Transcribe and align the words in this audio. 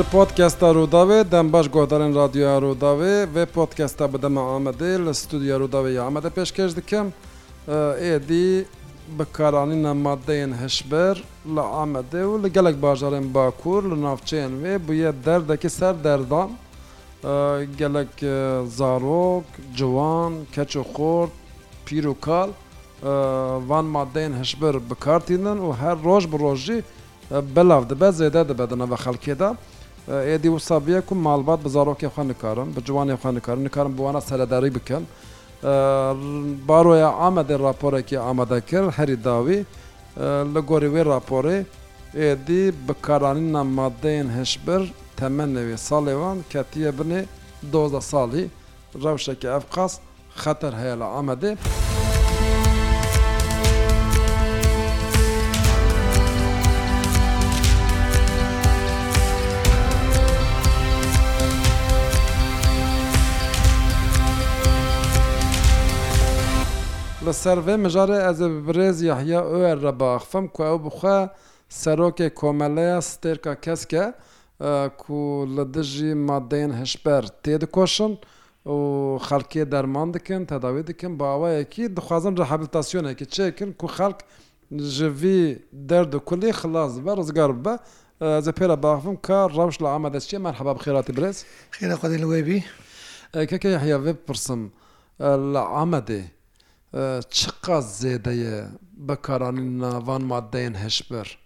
ji 0.00 0.06
podkesta 0.12 0.70
Rodavê 0.72 1.30
dem 1.30 1.52
baş 1.52 1.66
godarên 1.66 2.14
radyoya 2.14 2.58
Rodavê 2.64 3.14
vê 3.34 3.44
podkesta 3.46 4.08
bideme 4.14 4.40
Amedê 4.40 4.92
li 5.06 5.14
studya 5.14 5.56
Rodavê 5.58 5.92
ya 5.92 6.02
Amedê 6.08 6.30
pêşkêş 6.38 6.76
dikim 6.76 7.06
êdî 8.14 8.64
bikaranîna 9.18 9.92
maddeyên 10.06 10.52
hişber 10.64 11.14
li 11.54 11.60
Amedê 11.84 12.22
û 12.32 12.44
li 12.44 12.52
gelek 12.52 12.76
bajarên 12.82 13.34
Bakur 13.34 13.82
li 13.90 14.02
navçeyên 14.02 14.52
wê 14.62 14.88
bûye 14.88 15.12
derdekî 15.24 15.70
ser 15.70 16.04
derdan 16.04 16.50
gelek 17.80 18.12
zarok, 18.76 19.44
ciwan, 19.76 20.32
keç 20.54 20.72
û 20.76 20.84
xort, 20.96 21.30
pîr 21.86 22.04
û 22.04 22.14
kal 22.20 22.48
van 23.68 23.84
maddeyên 23.96 24.40
hişber 24.40 24.90
bikartînin 24.90 25.58
û 25.66 25.74
her 25.76 25.96
roj 26.04 26.32
bi 26.32 26.38
rojî 26.38 26.82
belav 27.32 27.82
dibe 27.90 28.04
zêde 28.08 28.48
dibe 28.48 28.70
di 28.70 28.78
nava 28.78 28.94
xelkê 28.94 29.38
de. 29.38 29.56
ئێدی 30.28 30.48
وسابە 30.56 30.96
کوم 31.08 31.18
ماڵبات 31.26 31.58
بە 31.64 31.68
زارۆکی 31.74 32.08
خوان 32.14 32.26
نکارم 32.32 32.68
بە 32.74 32.80
جوانی 32.86 33.14
خوان 33.22 33.34
نکارم 33.36 33.62
نکارم 33.66 33.92
بوانە 33.98 34.20
سەلەداری 34.30 34.70
بکەن 34.76 35.04
بارۆیە 36.68 37.08
ئامادە 37.20 37.54
راپۆرێکی 37.64 38.16
ئامادە 38.26 38.58
کرد 38.70 38.86
هەری 38.98 39.16
داوی 39.26 39.60
لە 40.54 40.60
گۆری 40.68 40.88
وێ 40.94 41.02
راپۆرێ 41.12 41.58
ئێدی 42.20 42.62
بەکارانی 42.86 43.44
نامادەیەن 43.54 44.28
هەشبەر 44.38 44.82
تەمەنەوێ 45.18 45.76
ساڵێوان 45.88 46.38
کەتیە 46.52 46.90
بنێ 46.98 47.20
دۆزە 47.72 48.00
ساڵی 48.10 48.44
ڕەوشێکی 49.02 49.48
ئەفقاس 49.54 49.92
خەتەر 50.42 50.72
هەیە 50.80 50.96
لە 51.00 51.06
ئامادە. 51.14 51.50
li 67.26 67.32
ser 67.36 67.60
vê 67.60 67.74
mijarê 67.76 68.18
ez 68.30 68.40
ê 68.40 68.48
birêz 68.68 68.96
yahiya 69.08 69.40
ew 69.56 69.62
errebaxfim 69.72 70.44
ku 70.54 70.60
ew 70.70 70.78
bixwe 70.86 71.16
serokê 71.80 72.28
komeleya 72.40 72.98
stêrka 73.08 73.52
keske 73.64 74.04
ku 75.00 75.18
li 75.56 75.64
dijî 75.74 76.10
madeyên 76.28 76.72
hişber 76.80 77.24
tê 77.44 77.54
dikoşin 77.62 78.12
û 78.76 78.76
xelkê 79.28 79.62
derman 79.72 80.08
dikin 80.14 80.42
tedawî 80.52 80.82
dikin 80.86 81.12
bawayekî 81.20 81.84
dixwazin 81.96 82.34
rehabilitasyonekî 82.40 83.24
çêkin 83.34 83.70
ku 83.80 83.86
xelk 83.98 84.18
ji 84.96 85.08
vî 85.22 85.40
derd 85.88 86.12
kulî 86.28 86.50
xilas 86.60 86.92
be 87.04 87.12
rizgar 87.16 87.52
be 87.64 87.74
ez 88.38 88.46
ê 88.52 88.52
pêra 88.58 88.76
baxvim 88.84 89.16
ka 89.26 89.38
rewş 89.58 89.76
li 89.82 89.88
amedestiye 89.96 90.38
merheba 90.46 90.72
xêratî 90.84 91.12
birêz 91.18 91.36
xêra 91.78 91.94
xwedên 92.00 92.22
wê 92.32 92.40
bî 92.48 92.58
keke 93.50 93.68
yahiya 93.68 93.98
vê 94.04 94.14
pirsim 94.26 94.62
li 95.54 95.60
amedê 95.84 96.22
چقدر 97.30 97.82
zêdeye 97.86 98.64
bekaranîn 98.96 99.80
navan 99.80 100.22
maddeyên 100.22 100.74
heşber. 100.74 101.38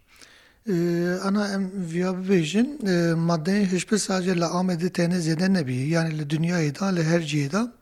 Ana 1.28 1.48
em 1.55 1.70
viya 1.75 2.11
bibêjin 2.11 2.69
maddeyên 3.17 3.64
hişbir 3.67 3.98
sadece 3.98 4.36
li 4.36 4.45
Amedê 4.45 4.92
tene 4.92 5.14
zêde 5.14 5.55
nebiye 5.55 5.86
yani 5.89 6.19
li 6.19 6.23
dünyayê 6.23 6.81
da 6.81 6.86
li 6.86 7.05
her 7.05 7.20
ciyê 7.23 7.53
da 7.53 7.73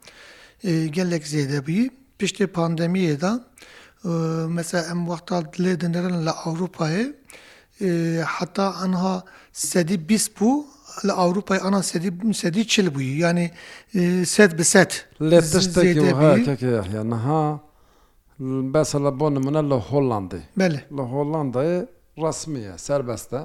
gelek 0.89 1.25
zêde 1.25 1.67
biyi 1.67 1.91
piştê 2.19 2.45
pandemiyê 2.47 3.21
da 3.21 3.45
mesela 4.49 4.85
em 4.91 5.07
wexta 5.07 5.39
dilê 5.39 5.81
dinlerin 5.81 6.27
li 6.27 6.31
Avrupayê 6.31 7.15
hatta 8.25 8.73
anha 8.75 9.25
sedî 9.53 10.09
bis 10.09 10.29
bû 10.29 10.65
لە 11.07 11.13
ئەوروپای 11.21 11.61
ئەنا 11.65 11.81
سەدی 12.43 12.65
چل 12.73 12.89
بووی 12.95 13.11
ینی 13.25 13.47
سد 14.35 14.53
بسەت 14.59 14.93
لێ 15.31 15.39
دەشتێکیانەها 15.55 17.43
بەسە 18.73 18.97
لە 19.05 19.11
بۆ 19.19 19.27
منە 19.47 19.63
لە 19.71 19.77
هۆڵاندی 19.89 20.43
لە 20.97 21.03
هۆڵاندای 21.13 21.75
ڕسمیە 22.23 22.75
سربەستە 22.87 23.41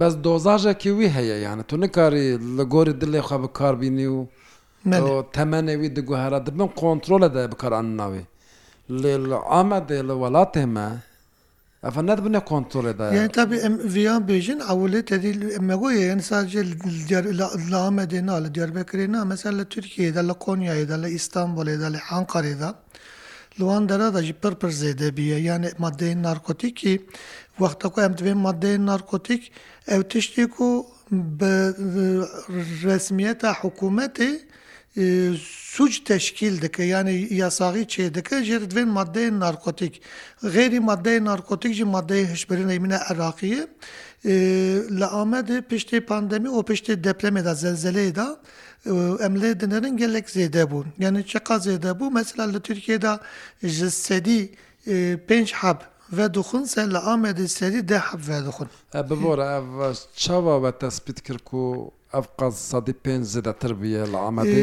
بەس 0.00 0.12
دۆزاژێکی 0.26 0.90
وی 0.98 1.08
هەیە 1.16 1.36
یانە 1.46 1.62
تو 1.68 1.74
نکاری 1.82 2.26
لە 2.56 2.64
گۆری 2.72 2.94
دلێ 3.02 3.20
خە 3.28 3.36
بکاربینی 3.42 4.06
و 4.16 4.26
تەمەێوی 5.36 5.90
دگوهرە 5.96 6.38
دبن 6.46 6.60
کۆنتترۆلە 6.80 7.28
دای 7.34 7.46
بکاران 7.52 7.86
ناوی 7.98 8.24
لێ 9.02 9.14
لە 9.30 9.38
ئامەدێ 9.50 10.00
لە 10.08 10.14
وڵاتێمە 10.22 10.88
ئەفەنەت 11.88 12.18
بنە 12.26 12.40
کۆنتۆلێدا 12.50 13.06
تابی 13.36 13.56
ڤیان 13.94 14.20
بێژن 14.28 14.60
ئەولێ 14.68 15.00
تدی 15.10 15.32
ئەمەگوۆی 15.56 15.96
ئەنساجێ 16.10 16.62
لامە 17.72 18.04
دێنا 18.12 18.34
لە 18.44 18.48
دیارربەکرێنا 18.56 19.20
مەسەر 19.30 19.52
لە 19.60 19.64
تورکیدا 19.72 20.22
لە 20.30 20.34
کۆنیایدا 20.44 20.96
لە 21.04 21.08
ئیستانبولێدا 21.14 21.88
لە 21.94 22.00
حانقەرێدا 22.08 22.70
لەوان 23.58 23.82
دەرادا 23.90 24.20
ژی 24.26 24.34
پڕ 24.42 24.52
پر 24.60 24.70
زێدەبیە 24.80 25.38
یانە 25.48 25.68
مادەی 25.84 26.14
نارکۆتیکی 26.26 26.94
وەختەکە 27.62 27.98
ئەم 28.04 28.12
دوێ 28.18 28.32
مادەی 28.46 28.76
نارکۆتیک 28.90 29.42
ئەو 29.90 30.00
تشتێک 30.12 30.54
و 30.66 30.70
بە 31.38 31.54
ڕسمیەتە 32.84 33.50
حکوومەتی 33.60 34.32
سوج 35.74 35.92
تشکیل 36.12 36.54
دکە 36.64 36.82
ینی 36.94 37.16
یاساغی 37.42 37.84
چێ 37.92 38.04
دەکە 38.16 38.36
ژێر 38.48 38.62
دوێن 38.70 38.88
مادەی 38.98 39.28
نارکۆتیک 39.42 39.94
غێری 40.54 40.80
مادەی 40.90 41.18
نارکۆتیکجی 41.30 41.86
مادەی 41.96 42.22
هشبرینەی 42.32 42.78
منە 42.84 42.98
عراقیە 43.10 43.62
لە 44.98 45.06
ئامەدە 45.16 45.56
پشتی 45.70 46.00
پاندەمی 46.08 46.50
و 46.56 46.62
پشتی 46.70 46.94
دەپلەمێدا 47.06 47.52
زەلزلەیەدا 47.62 48.28
ئەم 49.22 49.34
لێ 49.40 49.50
دنەرن 49.60 49.94
gelek 49.96 50.26
zêde 50.30 50.64
bû 50.70 50.84
yani 50.98 51.26
çeqa 51.26 51.56
zêde 51.58 51.90
bû 52.00 52.10
mesela 52.12 52.44
li 52.52 52.60
Türkiye'da 52.60 53.20
ji 53.64 53.90
sedî 53.90 54.40
pênc 55.28 55.50
heb 55.52 55.78
vedixun 56.12 56.64
se 56.64 56.90
li 56.90 56.96
Amedê 56.96 57.48
sedî 57.48 57.88
de 57.88 57.98
heb 57.98 58.20
vedixun. 58.28 58.68
Bi 59.10 59.22
bor 59.22 59.38
ev 59.38 59.94
çawa 60.16 60.62
ve 60.62 60.78
tespit 60.78 61.20
kir 61.22 61.38
ku 61.38 61.92
ئەفقاز 62.16 62.54
سەدی 62.72 62.94
پێ 63.02 63.14
زیدەتر 63.32 63.72
بە 63.80 64.02
لە 64.12 64.18
ئامەدە 64.24 64.56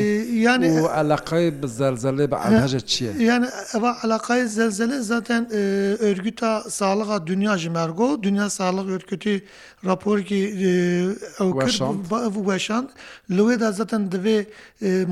یانی 0.45 0.69
ئەلاقای 0.97 1.47
بزەرزەلێ 1.62 2.25
بە 2.31 2.38
ئەهژە 2.44 2.81
چییە؟ 2.91 3.12
یعنی 3.29 3.47
ئەوە 3.73 3.91
ئەلاقای 4.01 4.41
زەلزەلێ 4.57 4.97
زەتەن 5.12 5.44
ئۆرگتا 6.03 6.53
ساڵغا 6.78 7.17
دنیا 7.31 7.56
ji 7.63 7.69
mergo 7.78 8.07
Dünya 8.23 8.47
Sağlık 8.57 8.89
Örgütü 8.95 9.34
rapor 9.85 10.19
ki 10.29 10.41
weşand 12.47 12.89
li 13.35 13.41
wê 13.47 13.56
de 13.59 13.72
zaten 13.72 14.01
divê 14.13 14.38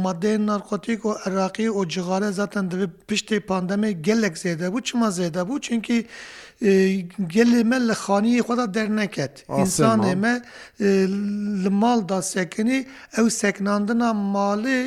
maddeyên 0.05 0.47
narkotik 0.47 0.99
û 1.05 1.11
Iraqî 1.29 1.69
û 1.69 1.79
cigare 1.87 2.31
zaten 2.31 2.63
divê 2.71 2.87
piştê 3.09 3.37
pandemê 3.51 3.89
gelek 3.91 4.35
zêde 4.37 4.65
bû 4.73 4.83
çima 4.83 5.07
zêde 5.07 5.41
bû 5.49 5.61
çünkü 5.61 6.05
gelê 7.33 7.63
me 7.69 7.77
li 7.87 7.91
xaniyê 8.05 8.41
xda 8.47 8.65
derneket. 8.75 9.33
İnsan 9.61 9.99
me 10.23 10.33
li 11.63 11.69
mal 11.83 11.99
da 12.09 12.19
sekinî 12.21 12.79
ew 13.19 13.29
seknandina 13.29 14.09
malê, 14.37 14.81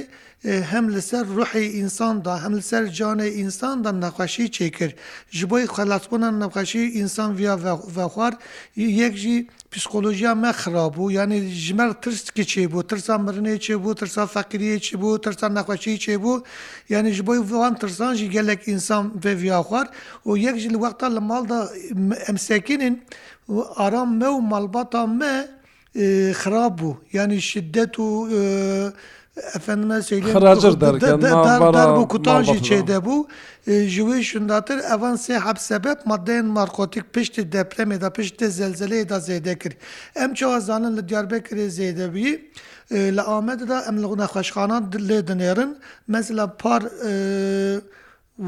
hem 0.71 0.95
li 0.95 1.03
ser 1.03 1.27
ruhê 1.37 1.65
insan 1.83 2.25
da 2.25 2.43
hem 2.45 2.57
li 2.57 2.63
ser 2.63 2.83
canê 2.99 3.29
insan 3.29 3.85
da 3.85 3.91
nexweşî 3.93 4.47
çêkir. 4.57 4.91
Ji 5.37 5.51
bo 5.51 5.59
xelasbûna 5.75 6.31
nexweşî 6.45 6.83
insan 7.01 7.31
viya 7.39 7.55
vexwar 7.97 8.35
yek 8.77 9.15
jî 9.23 9.49
پسکۆلۆژیا 9.75 10.33
مەخراببوو 10.45 11.15
یانێ 11.19 11.39
ژمەر 11.67 11.91
ترسکی 12.05 12.45
چێ 12.53 12.63
بوو 12.73 12.89
ترسان 12.91 13.21
مرنێ 13.27 13.55
چێ 13.65 13.75
بوو 13.83 13.99
ترسا 14.01 14.25
فەکریە 14.35 14.77
چی 14.85 14.95
بوو 15.01 15.23
ترسان 15.25 15.51
نەخۆشی 15.59 15.97
چێ 16.05 16.15
بوو 16.23 16.45
یانیش 16.93 17.19
بۆی 17.27 17.41
وان 17.51 17.75
ترسانژی 17.83 18.29
گەلێک 18.35 18.61
ئینسان 18.69 19.05
بێویا 19.23 19.59
خوارد 19.69 19.91
و 20.27 20.31
یەکژ 20.47 20.65
لە 20.75 20.79
وەختا 20.85 21.09
لە 21.17 21.21
ماڵدا 21.29 21.59
ئەمسەکینین 22.27 22.95
ئارام 23.79 24.11
مە 24.21 24.29
و 24.33 24.41
مەڵباتا 24.53 25.03
مە، 25.21 25.35
خراپ 26.33 26.77
بوو 26.79 26.97
ینی 27.15 27.41
شدت 27.41 27.99
و 28.01 28.09
ئەفەنمە 29.53 29.97
کوتاژی 32.13 32.59
چێدەبوو 32.69 33.19
ژوی 33.95 34.23
شونداتر 34.29 34.79
ئەوان 34.91 35.17
سێ 35.27 35.35
حەبسەبەت 35.47 35.99
مادەێن 36.11 36.47
مارکۆتیک 36.57 37.05
پشتی 37.15 37.43
دەپرەمێدا 37.53 38.09
پشتی 38.17 38.49
زلزلەیەدا 38.59 39.19
زێدە 39.29 39.55
کرد 39.61 39.77
ئەم 40.19 40.31
چوازانن 40.39 40.93
لە 40.99 41.03
دیارربێکرێ 41.09 41.67
زێدەبی 41.79 42.31
لە 43.17 43.23
ئامەددا 43.31 43.79
ئەم 43.87 43.97
لە 44.03 44.09
نەخۆشخانان 44.23 44.83
لێ 45.09 45.19
دنێرن 45.29 45.71
مەز 46.13 46.27
لە 46.39 46.45
پار 46.61 46.83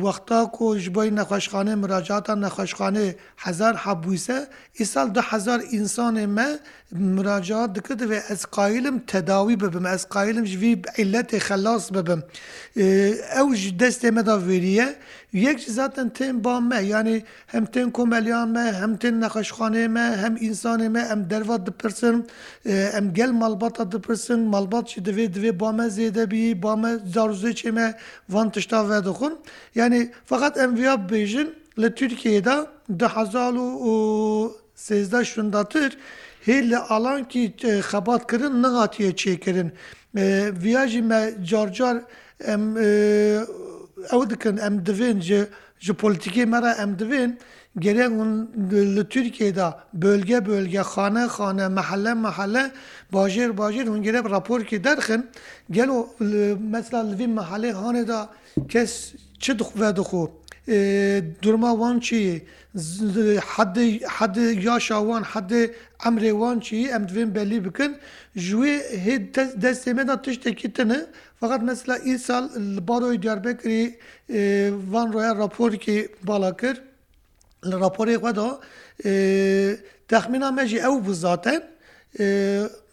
وەختا 0.04 0.40
کۆ 0.56 0.68
ji 0.84 0.88
بۆی 0.94 1.10
نەخۆشخانێ 1.18 1.74
مراجاتا 1.82 2.34
نەخۆشخانێ 2.44 3.06
هزار 3.44 3.74
حەبویسە 3.84 4.38
ئیسال 4.78 5.08
ده 5.16 5.22
هزار 5.32 5.60
ئینسانê 5.72 6.26
me 6.36 6.48
مراجعات 6.94 7.72
دکرد 7.72 8.02
و 8.10 8.14
ez 8.20 8.42
qayilm 8.56 9.06
tedawî 9.06 9.60
bibim 9.60 9.86
ez 9.86 10.04
qayilm 10.04 10.44
ji 10.46 10.58
vî 10.60 10.72
illetê 11.02 11.38
xelas 11.48 11.84
bibim 11.94 12.22
ew 12.76 13.56
ji 13.56 13.70
destê 13.78 14.10
me 14.12 14.26
da 14.26 14.46
veriye 14.48 14.94
yek 15.32 15.58
ji 15.60 15.72
zaten 15.72 16.08
tên 16.10 16.44
ba 16.44 16.60
me 16.60 16.80
yanî 16.80 17.22
hem 17.46 17.64
tên 17.64 17.90
komeliyan 17.92 18.48
me 18.48 18.72
hem 18.80 18.96
tên 18.96 19.20
nexweşxanê 19.26 19.88
me 19.88 20.16
hem 20.22 20.36
insanê 20.36 20.88
me 20.88 21.00
em 21.12 21.30
derva 21.30 21.66
dipirsin 21.66 22.26
em 22.68 23.14
gel 23.14 23.30
malbata 23.32 23.92
dipirsin 23.92 24.40
malbat 24.40 24.88
ji 24.90 25.00
divê 25.02 25.26
divê 25.34 25.60
ba 25.60 25.72
me 25.72 25.82
zêdebî 25.88 26.62
ba 26.62 26.76
me 26.76 26.88
zarûzêçê 27.14 27.70
me 27.72 27.94
van 28.28 28.50
tişta 28.52 28.90
vedixun 28.90 29.32
yani 29.74 30.10
fakat 30.24 30.56
em 30.56 30.76
viya 30.76 30.94
bêjin 30.94 31.48
li 31.78 31.94
Türkiye'de 31.94 32.54
2000 32.88 34.50
sezda 34.74 35.24
şundadır. 35.24 35.96
هێر 36.48 36.64
لە 36.72 36.78
ئالانکی 36.90 37.42
خەباتکردن 37.88 38.54
نەهاتیە 38.64 39.10
چێکردن 39.20 39.68
ڤیاژی 40.62 41.02
مە 41.10 41.20
جارجار 41.50 41.96
ئەو 44.10 44.22
دکن 44.30 44.56
ئەم 44.64 44.74
دڤێن 44.86 45.18
ji 45.84 45.92
politikê 46.02 46.44
me 46.52 46.58
re 46.64 46.72
em 46.84 46.92
divên 47.00 47.30
gerek 47.80 48.10
hûn 48.18 48.32
li 48.96 49.04
Türkiye 49.08 49.56
da 49.56 49.68
bölge 49.94 50.46
bölge 50.46 50.82
xane 50.94 51.24
xane 51.36 51.68
mehelle 51.78 52.14
mehelle 52.14 52.62
bajêr 53.16 53.48
bajêr 53.62 53.86
hûn 53.92 54.02
gerek 54.02 54.24
raporkê 54.36 54.84
derxin 54.84 55.20
gel 55.76 55.88
o 55.88 56.00
mesela 56.74 57.00
li 57.10 57.14
vî 57.20 57.26
mehelê 57.40 57.70
hanê 57.82 58.04
da 58.08 58.18
kes 58.72 58.92
çi 59.42 59.52
ve 59.80 59.96
dixo 59.96 60.22
durmawan 61.42 62.00
çi 62.00 62.46
hede 63.56 64.00
hede 64.08 64.40
yaşa 64.60 64.98
wan 65.00 65.22
hede 65.22 65.74
emrê 65.98 66.30
wan 66.30 66.60
çi 66.60 66.76
em 66.88 67.06
divên 67.06 67.34
belî 67.34 67.64
bikin 67.64 67.96
ji 68.36 68.54
wê 68.56 68.74
hê 69.04 69.16
destê 69.62 69.94
me 69.94 70.08
da 70.08 70.22
tiştekî 70.22 70.72
tune 70.72 71.00
fakat 71.40 71.62
mesela 71.62 71.98
îsal 71.98 72.44
li 72.54 72.78
baroyê 72.78 73.22
Diyarbekirî 73.22 73.98
van 74.92 75.12
roya 75.12 75.34
raporkî 75.36 76.08
bala 76.22 76.56
kir 76.56 76.82
li 77.66 77.74
raporê 77.74 78.16
xwe 78.18 78.36
da 78.36 78.60
texmîna 80.08 80.52
me 80.52 80.66
jî 80.66 80.76
ew 80.78 80.88
bû 81.06 81.12
zaten 81.12 81.62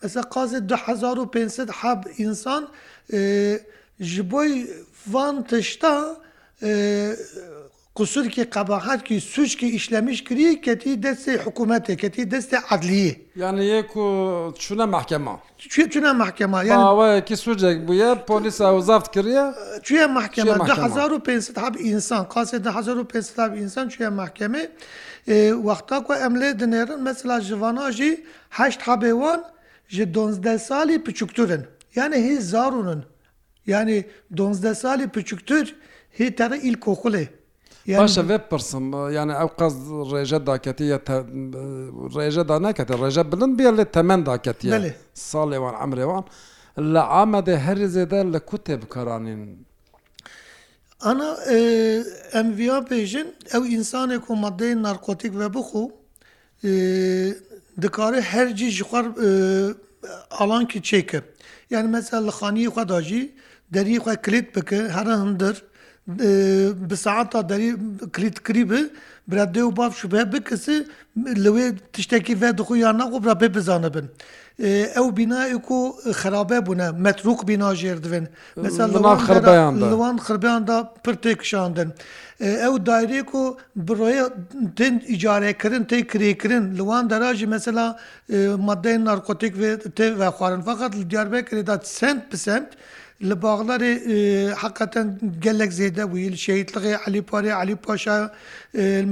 mesela 0.04 0.24
qazê 0.24 1.26
2500 1.30 1.70
heb 1.70 2.00
insan 2.18 2.70
ji 4.00 4.32
boy 4.32 4.68
van 5.08 5.44
tişta 5.44 6.18
قسورکی 8.02 8.44
قەباحات 8.56 9.00
کی 9.08 9.16
سوچکی 9.34 9.68
ئیشلەمیش 9.78 10.20
کری 10.28 10.46
کەتی 10.66 10.94
دەستی 11.06 11.36
حکوومەتێک 11.46 11.98
کەتی 12.04 12.22
دەستی 12.34 12.58
عدلیە 12.74 13.14
یعنی 13.44 13.64
یەک 13.76 13.92
و 14.04 14.08
چونە 14.64 14.86
محکەما 14.96 15.36
چونە 15.94 16.12
محکەما 16.24 16.60
یاکی 16.72 17.36
سوجێک 17.46 17.78
بووە 17.88 18.10
پۆلیسا 18.30 18.68
وزافت 18.80 19.08
کردە 19.16 19.44
چە 19.88 20.02
محکەمە 20.18 20.54
1500 20.70 21.58
هاب 21.58 21.76
ئینسان 21.78 22.24
قاسێ 22.24 22.60
1500 22.60 23.40
هاب 23.40 23.54
ئینسان 23.60 23.88
چە 23.94 24.02
محکەمێ 24.22 24.64
وەختا 25.68 25.98
کو 26.08 26.14
ئەملێ 26.22 26.50
دنێرن 26.62 27.00
مەسلا 27.08 27.38
ژڤاناژی 27.48 28.14
هەشت 28.58 28.82
هابێوان 28.82 29.40
ji 29.94 30.04
12 30.04 30.60
salî 30.60 31.04
piçukturin 31.04 31.62
yani 31.96 32.16
hê 32.16 32.42
zarûnin 32.42 33.00
yani 33.68 34.06
12 34.38 34.76
salî 34.76 35.08
piçuktur 35.10 35.68
hê 36.20 36.36
tere 36.36 36.56
îl 36.68 36.74
kokulê 36.74 37.28
باشە 37.90 38.22
بێ 38.30 38.38
پرسم 38.52 38.86
یانە 39.18 39.34
ئەو 39.40 39.50
قەز 39.60 39.76
ڕێژە 40.14 40.40
داکەتیە 40.50 40.98
ڕێژەدا 42.16 42.58
نەکەێت 42.66 42.90
ڕێژە 43.02 43.24
بلند 43.32 43.54
بێ 43.58 43.68
لێ 43.78 43.86
تەمەند 43.96 44.24
داکەتیە 44.30 44.72
ساڵێوان 45.32 45.76
ئەمرێوان 45.82 46.24
لە 46.94 47.02
ئامەدە 47.14 47.56
هەرزێدە 47.66 48.20
لە 48.34 48.40
کوتێ 48.50 48.76
بکەرانین. 48.82 49.42
ئەنا 51.06 51.30
ئەمڤیا 52.34 52.78
پێژن 52.90 53.28
ئەو 53.54 53.64
ئینسانێک 53.74 54.22
کو 54.26 54.34
مادەی 54.44 54.74
نارکۆتیک 54.86 55.34
ve 55.40 55.46
bixû 55.56 55.84
dikare 57.84 58.20
her 58.32 58.48
cî 58.58 58.70
ji 58.76 58.84
xwar 58.90 59.06
alankî 60.42 60.80
çêkir. 60.90 61.24
Yani 61.74 61.88
mesela 61.96 62.20
li 62.28 62.34
xaniye 62.40 62.68
xwe 62.74 62.84
da 62.94 63.00
jî 63.08 63.22
derî 63.76 63.96
xwe 64.04 64.14
kilit 64.26 64.48
bike 64.56 64.76
here 64.96 65.16
hindir 65.24 65.56
bi 66.90 66.96
saata 66.98 67.50
derî 67.50 67.76
kilîtkirî 68.16 68.70
bi 68.72 68.80
bira 69.32 69.44
dê 69.44 69.62
û 69.70 69.78
bav 69.78 69.92
şibe 69.92 70.34
bikisi 70.34 70.88
li 71.44 71.48
wê 71.56 71.68
tiştekî 71.94 72.34
ve 72.42 72.50
dixu 72.58 72.76
ya 72.76 72.98
naqu 72.98 73.24
bira 73.24 73.32
bê 73.42 73.56
bizanibin. 73.56 74.06
Ew 74.96 75.04
binayê 75.18 75.62
ku 75.62 75.96
xerabe 76.20 76.54
bûne 76.68 76.92
metruk 76.98 77.48
bina 77.48 77.70
jêr 77.82 78.04
divin. 78.04 78.28
Liwan 79.82 80.18
xirbeyan 80.18 80.68
da 80.68 80.94
pir 81.04 81.14
tê 81.24 81.38
kişandin. 81.38 81.90
Ew 82.40 82.74
dairê 82.90 83.26
ku 83.26 83.58
biroya 83.76 84.26
din 84.78 85.00
îcarekirin 85.08 85.84
tê 85.84 86.00
kirêkirin 86.12 86.74
li 86.78 86.78
wan 86.78 87.10
dera 87.10 87.36
jî 87.36 87.48
mesela 87.48 88.00
maddeyên 88.60 89.06
narkotik 89.06 89.60
ve 89.60 89.74
tê 89.74 90.20
vexwarin 90.20 90.62
fakat 90.62 90.96
li 90.96 91.02
diyarbekirê 91.14 91.68
da 91.68 91.80
sent 91.84 92.32
pisent, 92.32 92.68
li 93.24 93.34
bağlarê 93.42 93.94
heqeten 94.56 95.20
gelek 95.42 95.72
zêde 95.74 96.12
bûye 96.14 96.32
li 96.32 96.36
şehitliğê 96.36 96.96
Elîparê 96.96 97.64
Elî 97.66 97.76
Paşa 97.76 98.32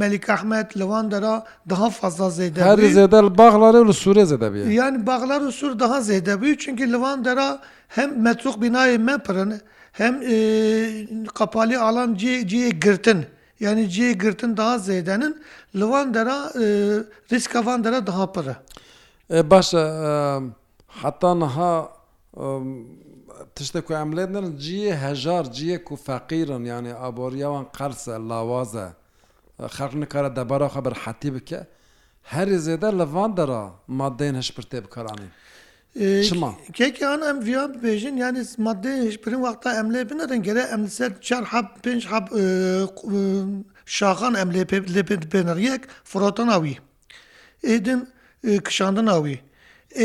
Melik 0.02 0.30
Ahmet 0.30 0.78
li 0.78 0.82
wan 0.82 1.12
dera 1.12 1.44
daha 1.70 1.90
fazla 1.90 2.26
zêde 2.26 2.62
Her 2.62 2.78
zêde 2.78 3.24
li 3.32 3.36
bağlarê 3.38 3.88
li 3.88 3.92
sûrê 4.04 4.24
zêde 4.24 4.52
bûye. 4.54 4.74
Yani 4.74 5.08
bağlar 5.08 5.42
û 5.42 5.52
sur 5.52 5.80
daha 5.80 5.98
zêde 6.00 6.42
bûye 6.42 6.58
çünkü 6.58 6.84
li 6.88 6.92
wan 6.94 7.26
dera 7.26 7.60
hem 7.88 8.22
metruq 8.22 8.54
binayê 8.66 8.98
me 8.98 9.18
pirin 9.18 9.54
hem 9.92 10.20
qapalî 11.26 11.78
alam 11.78 12.14
ciyê 12.16 12.70
girtin. 12.70 13.26
Yani 13.60 13.82
ciyê 13.86 14.12
girtin 14.12 14.58
daha 14.58 14.76
zêdenin 14.76 15.34
li 15.76 15.80
wan 15.82 16.14
dera 16.14 16.38
riska 17.32 17.66
van 17.66 17.84
dera 17.84 18.08
daha 18.08 18.32
pire. 18.32 18.56
E, 19.34 19.50
başa 19.50 19.80
e, 19.80 20.12
heta 21.02 21.36
niha 21.36 21.90
tiştek 23.56 23.88
ku 23.88 23.94
em 23.94 24.12
lê 24.18 24.26
dirin 24.34 24.52
ciyê 24.64 24.92
hejar 25.08 25.44
ciyê 25.58 25.84
ku 25.84 25.96
feqîrin 25.96 26.64
yanî 26.66 26.96
aboriya 26.96 27.50
wan 27.54 27.68
qerse 27.78 28.12
lawaz 28.30 28.72
e 28.76 28.88
xelq 29.78 29.94
nikare 30.02 30.31
debara 30.40 30.68
xwe 30.74 30.81
bir 30.86 30.92
hetî 31.06 31.30
bike 31.36 31.68
herî 32.34 32.56
zêde 32.66 32.90
li 33.00 33.06
van 33.16 33.31
dera 33.38 33.64
maddeyên 34.00 34.38
hişpir 34.42 34.64
tê 34.64 34.84
bikaranî. 34.84 35.30
Kekî 36.74 37.08
an 37.08 37.22
em 37.22 37.45
viya 37.45 37.64
bibêjin 37.66 38.16
yani 38.24 38.40
maddeyên 38.57 39.04
hişpirin 39.07 39.36
wexta 39.44 39.80
em 39.80 39.88
lê 39.94 40.09
binerin 40.12 40.44
gere 40.44 40.59
em 40.62 40.83
li 40.86 40.90
ser 40.90 41.21
çar 41.21 41.45
heb 41.54 41.66
pênc 41.83 42.04
heb 42.14 42.26
şaxan 43.86 44.33
em 44.33 44.50
lê 44.56 45.33
benir 45.33 45.56
yek 45.71 45.81
frotan 46.04 46.52
wî. 46.66 46.76
Êdin 47.74 48.00
kişandin 48.68 49.07
wî. 49.24 49.38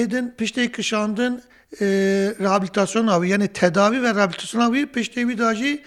Êdin 0.00 0.24
piştê 0.38 0.72
kişandin, 0.72 1.34
rehabilitasyon 2.42 3.06
avî 3.06 3.28
yani 3.28 3.48
tedavi 3.48 4.02
ve 4.02 4.14
rehabilitasyon 4.14 4.60
avî 4.60 4.86
piştevî 4.86 5.38
dajî 5.38 5.82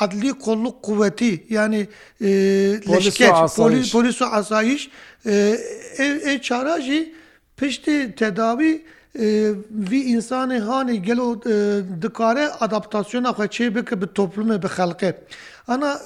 adli 0.00 0.32
kolluk 0.32 0.82
kuvveti 0.82 1.46
yani 1.50 1.86
e, 2.20 2.26
leşket 2.90 3.32
polis 3.56 3.92
polis 3.92 4.22
asayiş 4.22 4.90
e, 5.26 5.58
ev 5.98 6.14
ev 6.30 6.38
çara 6.38 6.80
jî 6.80 7.14
piştî 7.56 8.14
tedavi 8.16 8.84
vî 9.90 10.00
insanê 10.16 10.58
hanê 10.70 10.94
gelo 10.94 11.28
dikare 12.02 12.48
adaptasyona 12.48 13.30
xwe 13.30 13.42
çê 13.46 13.74
bike 13.74 14.02
bi 14.02 14.06
toplume 14.14 14.62
bi 14.62 14.66
xelqê. 14.66 15.12
Ana 15.68 15.98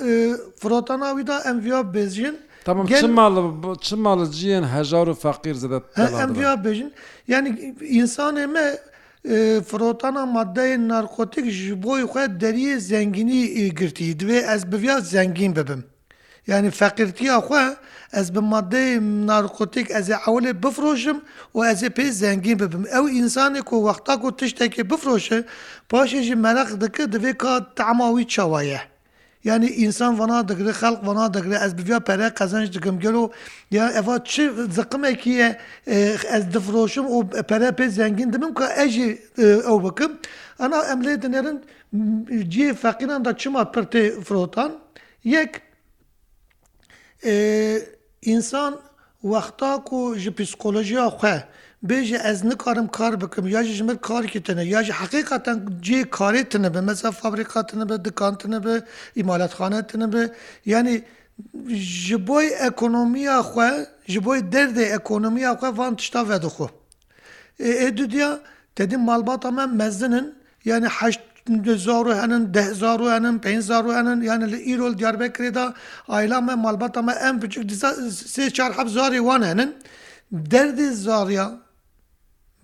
frotana 0.61 1.09
wî 1.11 1.27
da 1.27 1.41
em 1.51 1.65
viya 1.65 1.95
bezjin 1.95 2.39
Tamam 2.71 2.87
Gel... 2.87 3.01
çımmalı, 3.01 3.77
çımmalı 3.81 4.31
ciyen 4.31 4.63
hecaru 4.79 5.15
fakir 5.15 5.55
zede 5.55 5.81
Hem 5.95 6.35
cevap 6.35 6.65
bejin. 6.65 6.93
Yani 7.29 7.75
insan 7.89 8.37
eme 8.45 8.65
فرۆتانە 9.71 10.23
مادەی 10.37 10.75
نارکۆتیک 10.91 11.47
ji 11.59 11.73
بۆی 11.85 12.05
خوێ 12.13 12.25
دەریە 12.43 12.75
زەنگینی 12.91 13.43
گرتی 13.81 14.05
دوێ 14.21 14.39
ئەس 14.51 14.63
بڤیا 14.73 14.97
زەنگین 15.13 15.53
ببم 15.59 15.83
یعنی 16.51 16.69
فەقیرتیا 16.81 17.37
خوێ 17.47 17.65
ئەس 18.17 18.27
بە 18.35 18.41
مادەی 18.55 18.91
نارکۆتیک 19.31 19.87
ئەزێ 19.97 20.17
ئەولێ 20.25 20.53
بفرۆشم 20.65 21.19
و 21.55 21.59
ئەزێ 21.69 21.89
پێی 21.97 22.11
زەنگین 22.23 22.57
ببم 22.63 22.85
ئەو 22.95 23.05
ئینسانێک 23.17 23.69
و 23.73 23.77
وەختا 23.87 24.15
و 24.27 24.31
تشتێکی 24.41 24.83
بفرۆشە 24.93 25.39
پاشێژی 25.91 26.37
مەرەق 26.45 26.71
دەکە 26.83 27.05
دەبێت 27.15 27.37
کا 27.43 27.53
تەماوی 27.79 28.25
چاوایە. 28.35 28.81
یعنی 29.49 29.69
ئینسان 29.81 30.13
ونا 30.21 30.39
دەگرێت 30.51 30.77
خەڵق 30.83 31.01
ونا 31.09 31.25
دەگرێت 31.37 31.61
ئەس 31.65 31.73
بیا 31.89 31.99
پەرە 32.09 32.29
قەزانش 32.39 32.69
دکەم 32.77 32.97
گەلو 33.05 33.25
یا 33.77 33.85
ئەفا 33.97 34.17
چ 34.31 34.35
زقمێکیە 34.77 35.49
ئەس 36.33 36.45
دفرۆشم 36.55 37.07
و 37.15 37.19
پەرە 37.51 37.71
پێ 37.79 37.87
زەنگین 37.97 38.29
دەبم 38.35 38.53
کە 38.59 38.67
ئەژی 38.79 39.09
ئەو 39.67 39.77
بکەم 39.87 40.13
ئەنا 40.61 40.79
ئەم 40.89 41.01
لێ 41.07 41.13
دنێرن 41.23 41.59
جێ 42.53 42.67
فەقیران 42.83 43.21
دا 43.27 43.33
چما 43.41 43.63
پرتێ 43.75 44.05
فرۆتان 44.27 44.71
یەک 45.35 45.53
ئینسان 48.29 48.73
وەختا 49.33 49.73
و 49.95 49.99
ji 50.23 50.31
psîkoljiya 50.39 51.05
xwe 51.19 51.37
بێژێ 51.89 52.19
ئەس 52.27 52.41
نکارم 52.49 52.89
کار 52.99 53.13
بکەم 53.23 53.45
یاژی 53.57 53.73
ژمر 53.79 53.97
کارکیتنە 54.09 54.65
یاژی 54.75 54.93
حقیقەتەن 55.01 55.59
جێ 55.87 55.99
کارێتنە 56.19 56.69
بە 56.75 56.81
مەسە 56.89 57.09
فابریقاتنە 57.21 57.85
بە 57.91 57.97
دکانتنە 58.07 58.59
بە 58.65 58.75
ئیمالەتخانەتنە 59.19 60.07
بە 60.15 60.23
ینی 60.75 60.97
ji 62.07 62.17
بۆی 62.29 62.49
ئەکۆنۆمیا 62.63 63.37
xwe 63.51 63.69
ji 64.13 64.21
بۆی 64.27 64.41
derdê 64.55 64.85
ئەکۆنۆمیا 64.95 65.51
xwe 65.61 65.71
van 65.79 65.93
tişta 66.01 66.21
vedixwe. 66.29 66.67
Ê 67.87 67.97
dudiya 67.97 68.31
tedî 68.77 68.97
malbata 68.97 69.51
me 69.51 69.67
mezinin 69.81 70.27
yani 70.65 70.89
heşt 70.99 71.21
zaru 71.87 72.15
henin 72.21 72.43
dehzaru 72.57 73.11
henin 73.11 73.39
peyzaru 73.39 73.93
henin 73.97 74.21
yani 74.31 74.47
li 74.53 74.59
îrol 74.75 74.93
diyarbekirê 75.01 75.55
da 75.55 75.75
ayla 76.09 76.41
me 76.41 76.55
malbata 76.55 77.03
me 77.03 77.13
em 77.13 77.41
piçik 77.41 77.63
sê 78.35 78.51
çar 78.57 78.71
heb 78.79 78.87
zarê 78.99 79.19
wan 79.29 79.43
henin 79.43 79.71
derdê 80.53 80.89
zariya 81.07 81.49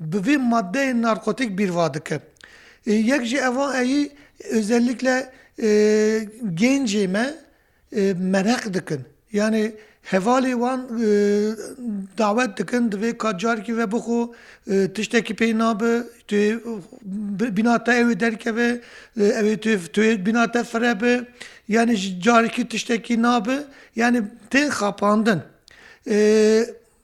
bivî 0.00 0.38
maddeyên 0.38 1.02
narkotik 1.02 1.58
bîrva 1.58 1.94
dikin. 1.94 2.20
Yek 2.86 3.24
jî 3.24 3.36
eva 3.38 3.80
eyî 3.80 4.12
özellikle 4.50 5.30
e, 5.62 5.66
gencê 6.62 7.08
me 7.08 7.34
e, 7.96 8.14
mereq 8.14 8.74
dikin. 8.74 9.00
Yani 9.32 9.72
hevalê 10.10 10.50
wan 10.52 10.80
e, 10.80 11.06
dawet 12.18 12.56
dikin 12.56 12.90
divê 12.92 13.18
kacarkî 13.18 13.76
ve 13.78 13.92
bixo 13.92 14.32
e, 14.70 14.88
tiştekî 14.94 15.34
pê 15.34 15.58
nabe 15.58 16.02
tu 16.28 16.36
bina 17.56 17.84
te 17.84 17.92
ew 17.98 18.20
derkeve 18.20 18.80
ew 19.16 19.56
tu 19.60 19.92
tu 19.92 20.00
bina 20.02 20.50
te 20.52 20.64
firebe 20.64 21.20
yani 21.68 21.96
ji 21.96 22.20
carkî 22.22 22.68
tiştekî 22.68 23.22
nabe 23.22 23.56
yani 23.96 24.22
tên 24.50 24.68
xapandin. 24.68 25.38
E, 26.10 26.16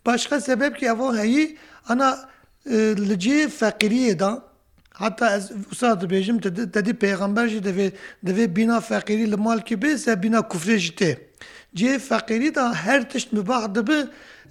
başka 0.07 0.41
sebep 0.41 0.79
ki 0.79 0.87
eva 0.87 1.19
heyî 1.19 1.57
ana 1.89 2.32
li 2.69 3.17
cê 3.19 3.49
feqiriyê 3.49 4.15
da 4.19 4.43
heta 5.01 5.27
ez 5.37 5.45
usa 5.73 5.91
dibêjim 6.01 6.39
tedî 6.75 6.95
peyğember 7.03 7.49
jî 7.49 7.61
devê 7.61 7.89
devê 8.27 8.47
bîna 8.57 8.81
feqirî 8.81 9.27
li 9.33 9.37
malkê 9.37 9.77
bê 9.83 9.97
se 9.99 10.23
bîna 10.23 10.39
kufrê 10.39 10.77
jî 10.79 10.93
tê. 10.93 11.17
Cê 11.77 11.99
feqirî 11.99 12.55
da 12.55 12.75
her 12.75 13.11
tişt 13.11 13.33
mibah 13.33 13.75
dibe 13.75 13.99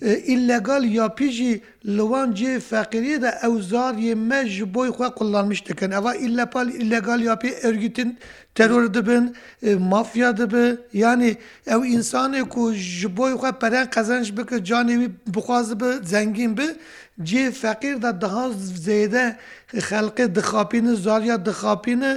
ئیلەگال 0.10 0.84
یاپیژی 1.00 1.54
لەوان 1.98 2.30
جێ 2.40 2.54
فەقیریدا 2.70 3.32
ئەو 3.44 3.54
زاریە 3.72 4.16
مە 4.30 4.42
ji 4.54 4.66
بۆی 4.76 4.90
خوا 4.96 5.08
قلانمش 5.18 5.62
دەکەن 5.70 5.92
ئەوا 5.98 6.14
ئیلەپال 6.24 6.68
ئیلەگال 6.80 7.22
یاپی 7.30 7.52
ئەرگتن 7.64 8.10
تەرۆر 8.58 8.86
دەبن 8.96 9.24
مافیا 9.92 10.30
دەبێ 10.42 10.66
ینی 11.04 11.34
ئەو 11.72 11.82
ئینسانێک 11.92 12.54
و 12.58 12.64
ji 13.00 13.08
بۆی 13.18 13.34
خوا 13.40 13.52
پەرەن 13.62 13.88
قەزەنج 13.96 14.28
بکە 14.38 14.58
جانێوی 14.70 15.10
بخواز 15.36 15.68
بە 15.82 15.90
زەنگین 16.12 16.52
ب 16.58 16.62
cê 17.30 17.44
feqîr 17.64 17.96
de 18.04 18.12
diha 18.22 18.46
zêde 18.88 19.26
xelqê 19.88 20.26
dixapînin 20.38 20.96
zariya 21.06 21.38
dixapînin 21.48 22.16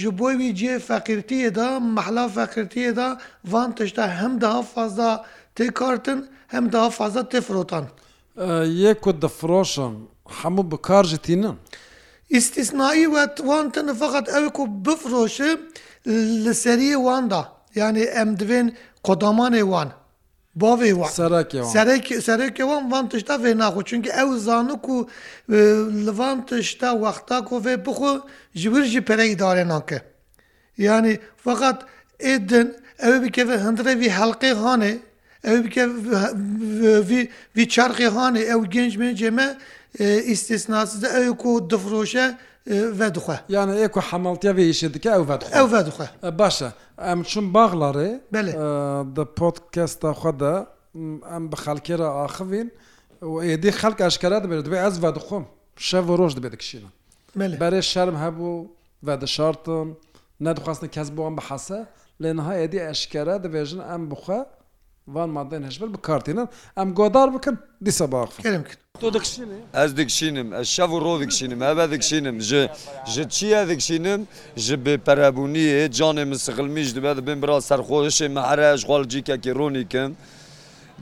ji 0.00 0.10
bo 0.18 0.28
wî 0.40 0.48
cê 0.60 0.72
feqirtiyê 0.88 1.50
da 1.58 1.66
mehla 1.96 2.24
feqirtiyê 2.36 2.92
da 2.96 3.08
van 3.52 3.70
tişta 3.76 4.04
hem 4.22 4.32
daha 4.44 4.62
fazla 4.74 5.24
تێکارتن 5.56 6.20
هەم 6.54 6.64
دا 6.74 6.82
فازە 6.98 7.22
تێفرۆتان 7.32 7.86
یەک 8.84 8.98
کو 9.04 9.10
دەفرۆشم 9.22 9.94
هەموو 10.40 10.64
بکارژتینن 10.70 11.56
ئیسیسنایی 12.34 13.06
وەتوانتن 13.14 13.88
فقط 14.02 14.24
ئەو 14.34 14.44
و 14.60 14.64
بفرۆشە 14.86 15.50
لە 16.44 16.52
سەریە 16.64 16.98
واندا 17.06 17.42
یعنی 17.80 18.04
ئەم 18.16 18.30
دوێن 18.40 18.66
قۆدامانێ 19.06 19.62
وان 19.74 19.90
باێ 20.60 20.90
سەرێکێوان 22.28 22.82
وان 22.92 23.04
تشتا 23.12 23.34
vê 23.44 23.52
naxو 23.62 23.80
چونکە 23.88 24.10
ئەو 24.18 24.28
زانک 24.46 24.84
و 24.94 24.96
لڤان 26.04 26.36
tişta 26.48 26.90
wexta 27.04 27.36
کو 27.48 27.54
vê 27.64 27.74
bixو 27.86 28.12
ji 28.60 28.66
wir 28.72 28.84
jî 28.92 29.00
pereyî 29.08 29.36
darê 29.44 29.64
nake. 29.68 29.98
Yani 30.78 31.12
feqat 31.44 31.78
êdin 32.32 32.68
ew 33.06 33.22
bikeve 33.22 33.56
hindirevî 33.64 34.08
helqê 34.18 34.50
hanê 34.62 34.92
vî 35.44 37.28
çarxê 37.74 38.08
hanê 38.16 38.42
ew 38.54 38.66
genc 38.74 38.96
mence 39.02 39.30
me 39.30 39.48
îstisnaside 40.32 41.06
ew 41.20 41.32
ku 41.42 41.70
difroşe 41.70 42.26
ve 42.66 43.14
dixwe. 43.14 43.40
Yani 43.48 43.72
ê 43.84 43.88
ku 43.90 44.00
hemaltiya 44.00 44.52
vê 44.52 44.66
îşê 44.74 44.94
dike 44.94 45.08
ew 45.10 45.26
vedixwe 45.28 45.56
ew 45.60 45.66
vedixwe. 45.76 46.06
Baş 46.38 46.62
e 46.62 46.68
em 47.12 47.22
çûn 47.30 47.46
baxlarê 47.54 48.10
di 49.16 49.24
podkesta 49.36 50.10
xwe 50.20 50.32
de 50.40 50.54
em 51.36 51.44
bi 51.52 51.56
xelkêre 51.64 52.08
axivîn 52.26 52.68
êdî 53.54 53.68
xelk 53.80 54.00
eşkere 54.08 54.38
dibe 54.44 54.54
divê 54.64 54.78
ez 54.88 54.96
vedixwim 55.04 55.44
şev 55.76 56.06
roj 56.18 56.36
dibe 56.36 56.52
dikişîne. 56.52 56.88
Berê 57.38 57.82
şerm 57.82 58.14
hebû 58.24 58.64
ve 59.06 59.20
dişartin 59.20 59.96
nedixwastin 60.40 60.88
kes 60.88 61.08
bo 61.16 61.26
em 61.26 61.36
bi 61.36 61.40
hese 61.40 61.86
lê 62.20 62.36
niha 62.36 62.54
êdî 62.64 62.90
eşkere 62.90 63.30
dibêjin 63.44 63.94
em 63.94 64.10
bixwe, 64.10 64.38
van 65.14 65.30
maddeyên 65.30 65.62
hejber 65.70 65.92
bikartînin 65.94 66.48
em 66.76 66.94
godar 66.94 67.34
bikin 67.34 67.58
dîsa 67.84 68.12
baxkirim 68.12 68.64
Ez 69.74 69.96
dikşînim 69.96 70.52
ez 70.54 70.66
şev 70.68 70.90
û 70.96 71.00
rov 71.04 71.20
dikşînim 71.20 71.62
ev 71.62 71.78
dikşînim 71.92 72.40
ji 72.40 72.68
ji 73.12 73.28
çiye 73.28 73.68
dikşînim 73.68 74.20
ji 74.56 74.74
bêperebûniyê 74.74 75.86
canê 75.98 76.24
min 76.24 76.36
siqilmî 76.36 76.80
ji 76.82 76.94
dibe 76.94 77.16
dibin 77.16 77.42
bira 77.42 77.52
serxweşê 77.52 78.28
me 78.28 78.40
here 78.40 78.76
ji 78.76 78.86
xal 78.86 79.04
cîkekî 79.08 79.54
ronikim. 79.54 80.16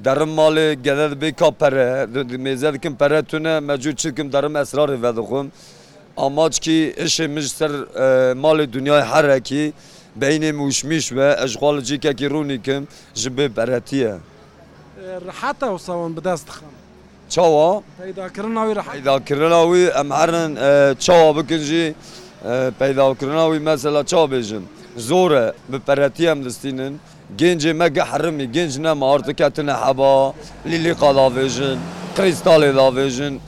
Derim 0.05 0.33
malê 0.38 0.73
gede 0.75 1.07
dibê 1.14 1.33
ka 1.33 1.50
pere 1.50 2.07
mêze 2.45 2.73
dikim 2.75 2.97
pere 2.97 3.23
tune 3.23 3.49
mecû 3.59 3.97
çikim 3.97 4.33
derim 4.33 4.52
esrarê 4.57 5.02
vedixwim. 5.02 5.52
Amaç 6.17 6.61
ki 6.61 6.95
işê 6.99 7.29
min 7.29 7.40
ser 7.40 7.71
malê 8.35 8.73
dünyayê 8.73 9.05
herekî, 9.05 9.73
beynê 10.19 10.52
mûşmiş 10.52 11.12
ve 11.17 11.37
eşxal 11.45 11.81
cikekî 11.81 12.26
rûnîkim 12.31 12.83
ji 13.14 13.38
bi 13.38 13.57
beretiye. 13.57 14.14
Riheta 15.26 15.79
sawan 15.79 16.17
bi 16.17 16.25
dest 16.25 16.47
dixin. 16.47 16.62
Çawa 17.29 17.83
Peydakirina 17.99 18.75
wî 18.75 18.90
Peydakirina 18.93 19.62
wî 19.64 19.83
em 20.00 20.11
herin 20.11 20.52
çawa 21.07 21.43
bikin 21.43 21.59
jî 21.59 21.95
peydakirina 22.79 23.45
wî 23.50 23.59
mesela 23.61 24.00
çabêjin. 24.00 24.62
Zor 24.97 25.31
e 25.31 25.52
bi 25.69 25.81
peretiyem 25.81 26.45
listînin, 26.45 27.00
Gencê 27.38 27.73
me 27.75 27.88
geherimî 27.88 28.52
genc 28.52 28.79
ne 28.79 29.05
artık 29.05 29.38
ketine 29.38 29.73
heba, 29.73 30.31
lîlîqa 30.67 31.11
davêjin, 31.21 31.76
kristalê 32.17 32.71
davêjin, 32.76 33.38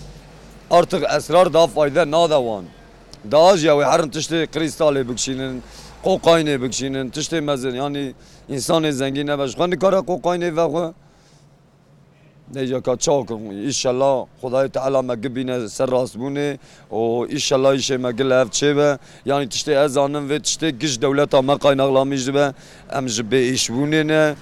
artık 0.70 1.04
esrar 1.16 1.52
da 1.52 1.66
fayde 1.66 2.10
nadewan. 2.10 2.64
Daj 3.32 3.64
ya 3.64 3.72
wê 3.72 3.84
herin 3.92 4.10
tiştê 4.10 4.44
kristalê 4.46 5.08
bikşînin, 5.08 5.62
قوقاynê 6.04 6.62
bikşînin 6.62 7.06
tiştê 7.14 7.40
mezin 7.48 7.70
yanî 7.82 8.06
însanê 8.54 8.92
zengî 9.00 9.24
nebeş 9.30 9.50
xwe 9.56 9.66
nikare 9.72 9.96
qoqaynê 10.10 10.50
vexwe 10.58 10.86
Nêceka 12.56 12.94
çawkim 13.06 13.42
îşella 13.70 14.12
Xdayê 14.42 14.68
te 14.74 14.80
ela 14.88 15.00
me 15.08 15.14
gibîne 15.24 15.68
ser 15.76 15.88
rastbûnê 15.96 16.50
û 16.90 17.28
îşella 17.38 17.70
îşê 17.80 17.96
me 18.04 18.10
gil 18.18 18.30
ev 18.40 18.48
çêbe 18.58 18.88
yanî 19.30 19.44
tiştê 19.52 19.72
ez 19.84 19.90
zanim 19.92 20.24
vê 20.30 20.38
tiştê 20.46 20.68
giş 20.82 20.94
dewleta 21.02 21.42
me 21.42 21.56
qaynaqlamî 21.64 22.16
jibe 22.16 22.46
em 22.98 23.08
ji 23.08 23.22
bê 23.22 23.42
îşbûnê 23.54 24.02
ne 24.08 24.34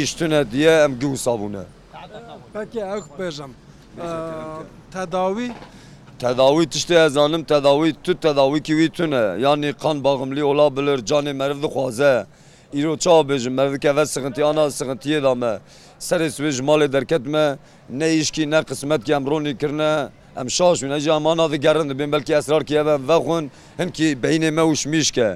îştune 0.00 0.50
diye 0.50 0.70
em 0.84 0.92
giwsabûne 1.00 1.64
Pekê 2.54 2.80
ew 2.96 3.00
bêjim 3.18 3.50
tedawî 4.92 5.50
tedavî 6.20 6.64
tiştê 6.64 7.06
ez 7.06 7.12
zanim 7.12 7.44
tedavî 7.44 7.92
tu 8.04 8.14
tedavîkî 8.20 8.74
wî 8.78 8.88
tune 8.90 9.22
yanî 9.46 9.72
qan 9.82 10.04
baغمlî 10.04 10.42
ola 10.44 10.76
bilir 10.76 10.98
canê 11.10 11.32
meriv 11.32 11.62
dixwaze 11.62 12.26
îro 12.74 12.94
çabêjim 12.94 13.50
merivke 13.50 13.96
ve 13.96 14.06
sıkıntı 14.06 14.46
ana 14.46 14.70
sıkıntıye 14.70 15.22
da 15.22 15.34
me 15.34 15.58
serê 16.00 16.26
swê 16.36 16.50
ji 16.50 16.62
malê 16.62 16.92
derket 16.92 17.26
me 17.26 17.56
ne 17.90 18.10
îşkî 18.20 18.50
ne 18.50 18.60
qismetke 18.68 19.12
em 19.12 19.26
ronî 19.30 19.58
kirine 19.60 20.08
em 20.36 20.50
şaş 20.50 20.82
min 20.82 20.90
ece 20.90 21.10
emana 21.10 21.52
digerin 21.52 21.88
dibin 21.90 22.12
belki 22.12 22.32
esrar 22.34 22.64
ki 22.64 22.74
ev 22.76 22.88
vexun 23.10 23.44
hinkî 23.78 24.04
beynê 24.24 24.50
me 24.50 24.60
ûş 24.72 24.88
mişke 24.88 25.28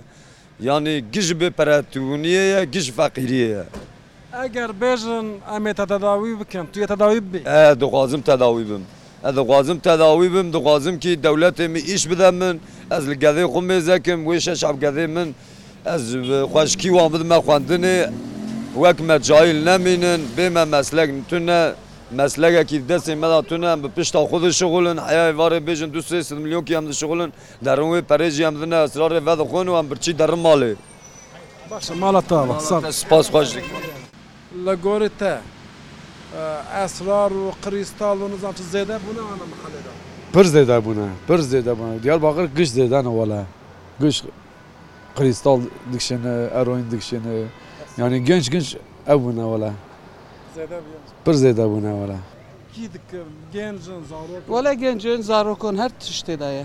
yanî 0.60 1.04
gij 1.12 1.28
bi 1.40 1.48
peretûniye 1.58 2.44
ye 2.58 2.62
gij 2.64 2.86
feqîriye 2.98 3.48
ye 3.54 3.64
Eger 4.44 4.70
bêjin 4.82 5.26
em 5.56 5.66
ê 5.66 5.74
tedawî 5.86 6.40
bikim 6.40 6.66
tu 6.72 6.80
yê 6.80 6.86
tedawî 6.86 7.22
dixwazim 7.80 8.22
tedawî 8.22 8.64
bim 8.70 8.84
دixwazim 9.32 9.78
tedawî 9.80 10.34
bim 10.34 10.52
dixwazim 10.52 11.00
ki 11.00 11.18
dewletê 11.22 11.68
min 11.68 11.84
îş 11.94 12.10
bide 12.10 12.30
min 12.30 12.60
ez 12.90 13.08
li 13.10 13.14
gedê 13.14 13.42
xu 13.52 13.60
mêzekim 13.70 14.20
wê 14.24 14.40
şeş 14.40 14.62
evgedê 14.62 15.06
min 15.06 15.34
ez 15.86 16.14
xweşkî 16.52 16.88
wan 16.96 17.12
bidime 17.12 17.34
xwendinê 17.36 18.10
wek 18.74 19.00
me 19.00 19.22
cahil 19.22 19.64
nemînin 19.64 20.20
bê 20.38 20.50
me 20.50 20.64
meslek 20.64 21.28
tune 21.28 21.72
meslekekî 22.10 22.78
destê 22.88 23.14
meda 23.16 23.42
tune 23.42 23.66
em 23.72 23.82
bi 23.82 23.88
pişta 23.96 24.18
xu 24.18 24.42
dişixulin 24.42 24.96
heyayê 24.96 25.34
varê 25.40 25.60
bêjin 25.68 25.92
du 25.94 25.98
sê 25.98 26.22
sid 26.24 26.36
milyonkî 26.36 26.74
em 26.74 26.86
dişixulin 26.88 27.32
derin 27.64 27.82
wê 27.92 28.00
perêjî 28.10 28.46
em 28.48 28.54
dine 28.62 28.74
esrarê 28.74 29.20
vedixwin 29.26 29.66
û 29.72 29.78
em 29.78 29.90
birçî 29.90 30.18
derin 30.18 30.42
malê. 30.46 30.74
Baş 31.70 31.90
mala 31.90 32.20
ta 32.20 32.46
spas 32.92 33.26
xweş. 33.28 33.50
لە 34.64 34.74
گۆری 34.86 35.10
تە. 35.20 35.34
ئەسرار 36.74 37.30
و 37.40 37.44
قریستال 37.62 38.18
و 38.22 38.26
نزان 38.32 38.54
زێدە 38.74 38.96
بوونەوانە 39.04 39.46
محەلێدا 39.52 39.92
پر 40.34 40.46
زێدا 40.54 40.78
بوونە 40.86 41.08
پر 41.28 41.40
زێدا 41.52 41.72
بوون 41.78 41.96
دیال 42.04 42.20
باغر 42.26 42.46
گشت 42.58 42.72
زێدانەوەە 42.78 43.40
گشت 44.02 44.22
قریستال 45.16 45.60
دکشێنە 45.92 46.32
ئەرۆین 46.54 46.86
دکشێنە 46.92 47.32
یانی 48.00 48.18
گەنج 48.28 48.44
گنج 48.54 48.68
ئەو 49.08 49.18
بوونەوەە 49.24 49.70
پر 51.24 51.34
زێدا 51.42 51.64
بوونەوەە 51.70 52.16
وەلا 54.54 54.72
گەنجێن 54.82 55.20
زارۆکۆن 55.28 55.74
هەر 55.82 55.90
تشتێدایە 56.00 56.64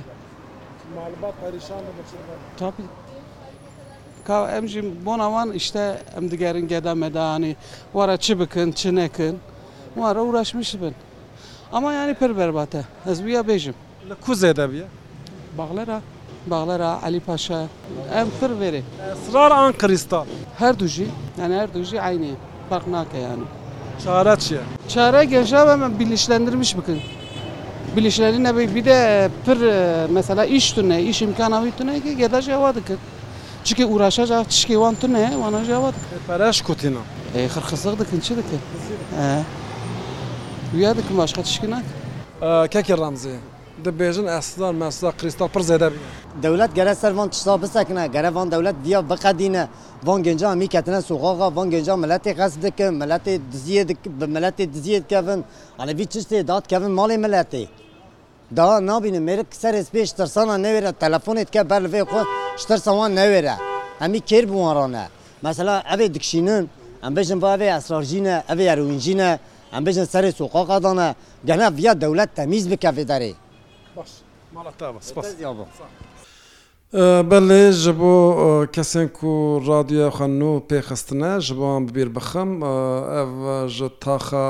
تاپی 2.61 2.85
ka 4.29 4.39
em 4.57 4.65
jî 4.71 4.81
bona 5.05 5.27
wan 5.33 5.49
işte 5.61 5.83
em 6.17 6.25
digerin 6.31 6.67
geda 6.67 6.93
medanî 7.05 7.51
wara 7.97 8.15
çi 8.25 8.33
bikin 8.39 8.69
çi 8.79 8.95
nekin 8.95 9.35
وارە 10.01 10.21
وڕشمش 10.27 10.71
بن 10.81 10.93
ئەما 11.73 11.89
ینی 11.99 12.13
پر 12.21 12.31
بەرباتە 12.39 12.81
هەزبیە 13.07 13.41
بێژم 13.49 13.77
لە 14.09 14.15
کوزێ 14.25 14.51
دەبیە 14.59 14.87
باغلەرە 15.59 15.97
باغلەرە 16.51 16.89
علی 17.05 17.21
پاشە 17.27 17.61
ئەم 18.13 18.27
پر 18.39 18.51
بێرێ 18.59 18.81
سرار 19.27 19.51
ئان 19.59 19.73
کریستا 19.81 20.21
هەردووژی 20.61 21.07
ئەە 21.39 21.47
هەردووژی 21.61 21.97
عینێ 22.07 22.33
پەق 22.69 22.83
ناکەیان 22.93 23.41
چارە 24.03 24.35
چیە؟ 24.43 24.63
چارە 24.93 25.21
گەژا 25.33 25.61
بە 25.67 25.73
من 25.81 25.91
بیلیشلەندرمش 25.99 26.71
بکن 26.79 26.99
بیلیشلەری 27.95 28.39
نەبی 28.47 28.65
بیدە 28.75 28.97
پر 29.45 29.57
مەسەلا 30.15 30.43
ئیشتونە 30.53 30.97
ئیش 31.07 31.19
امکانەوەی 31.27 31.71
تونەیەکی 31.77 32.17
گێداژی 32.21 32.51
ئەوا 32.57 32.71
دکرد 32.77 33.01
چکە 33.67 33.83
ئوراشەجا 33.91 34.37
تشکی 34.51 34.75
وان 34.81 34.95
تونێ 35.01 35.23
وانەژی 35.43 35.73
ئەوا 35.77 35.91
پەرش 36.27 36.57
کوتینە 36.67 37.01
خرخسەق 37.53 37.95
دکن 38.01 38.19
چی 38.25 38.33
دکرد؟ 38.39 38.63
ویا 40.75 40.97
dikim 40.97 41.17
başqa 41.17 41.41
tişkinak 41.43 41.83
kekê 42.41 42.93
ramzê 42.95 43.35
dibêjin 43.85 44.25
esdan 44.37 44.75
mesla 44.75 45.11
kristal 45.11 45.47
pir 45.47 45.59
zêde 45.59 45.91
Dewlet 46.43 46.75
gere 46.75 46.95
ser 46.95 47.11
van 47.11 47.29
tişta 47.29 47.61
bisekine 47.61 48.07
gere 48.07 48.35
van 48.35 48.51
dewlet 48.51 48.75
diya 48.85 49.09
biqedîne 49.09 49.67
van 50.03 50.23
genca 50.23 50.55
mî 50.55 50.67
ketine 50.67 51.01
soxaxa 51.01 51.55
van 51.55 51.69
genca 51.69 51.93
miletê 51.93 52.31
qes 52.39 52.53
dikin 52.61 52.85
miletê 53.01 53.39
diziye 53.51 53.87
bi 53.89 53.93
miletê 54.19 54.73
diziye 54.73 55.03
kevin 55.09 55.43
Alevî 55.79 56.03
çiştê 56.03 56.47
dat 56.47 56.67
kevin 56.67 56.89
malê 56.99 57.17
miletê. 57.27 57.65
Da 58.57 58.85
nabînin 58.85 59.23
mêrik 59.27 59.45
serê 59.51 59.83
pêş 59.93 60.15
tirsana 60.15 60.55
newêre 60.55 60.93
telefonê 61.01 61.47
dike 61.47 61.69
ber 61.69 61.81
vê 61.81 62.01
xwe 62.03 62.23
ji 62.57 62.65
tirsa 62.67 62.91
wan 62.91 63.15
newêre 63.17 63.53
Hemî 63.99 64.17
kêr 64.17 64.43
bi 64.43 64.53
wan 64.61 64.75
rane. 64.75 65.07
Mesela 65.41 65.83
evê 65.95 66.13
dikşînin 66.13 66.69
em 67.03 67.13
bêjin 67.13 67.41
va 67.41 67.55
evê 67.57 67.77
esrarjîne 67.77 68.41
evê 68.49 68.63
erwîncîne, 68.63 69.39
ئەم 69.73 69.83
بژن 69.85 70.05
سەری 70.13 70.31
سوقاقادانە 70.39 71.07
گەنە 71.47 71.67
ڤیا 71.77 71.93
دەولەت 72.03 72.29
تەمیز 72.37 72.65
بکە 72.71 72.89
فێدەری 72.97 73.35
بەێ 77.29 77.71
ji 77.81 77.91
bo 77.99 78.17
kesên 78.75 79.07
ku 79.17 79.31
radyoya 79.71 80.09
xwe 80.17 80.27
nû 80.39 80.51
pêxistine 80.69 81.31
ji 81.45 81.53
bo 81.59 81.65
an 81.77 81.81
bibîr 81.87 82.09
bixim 82.17 82.49
ev 83.21 83.33
ji 83.75 83.87
taxa 84.05 84.47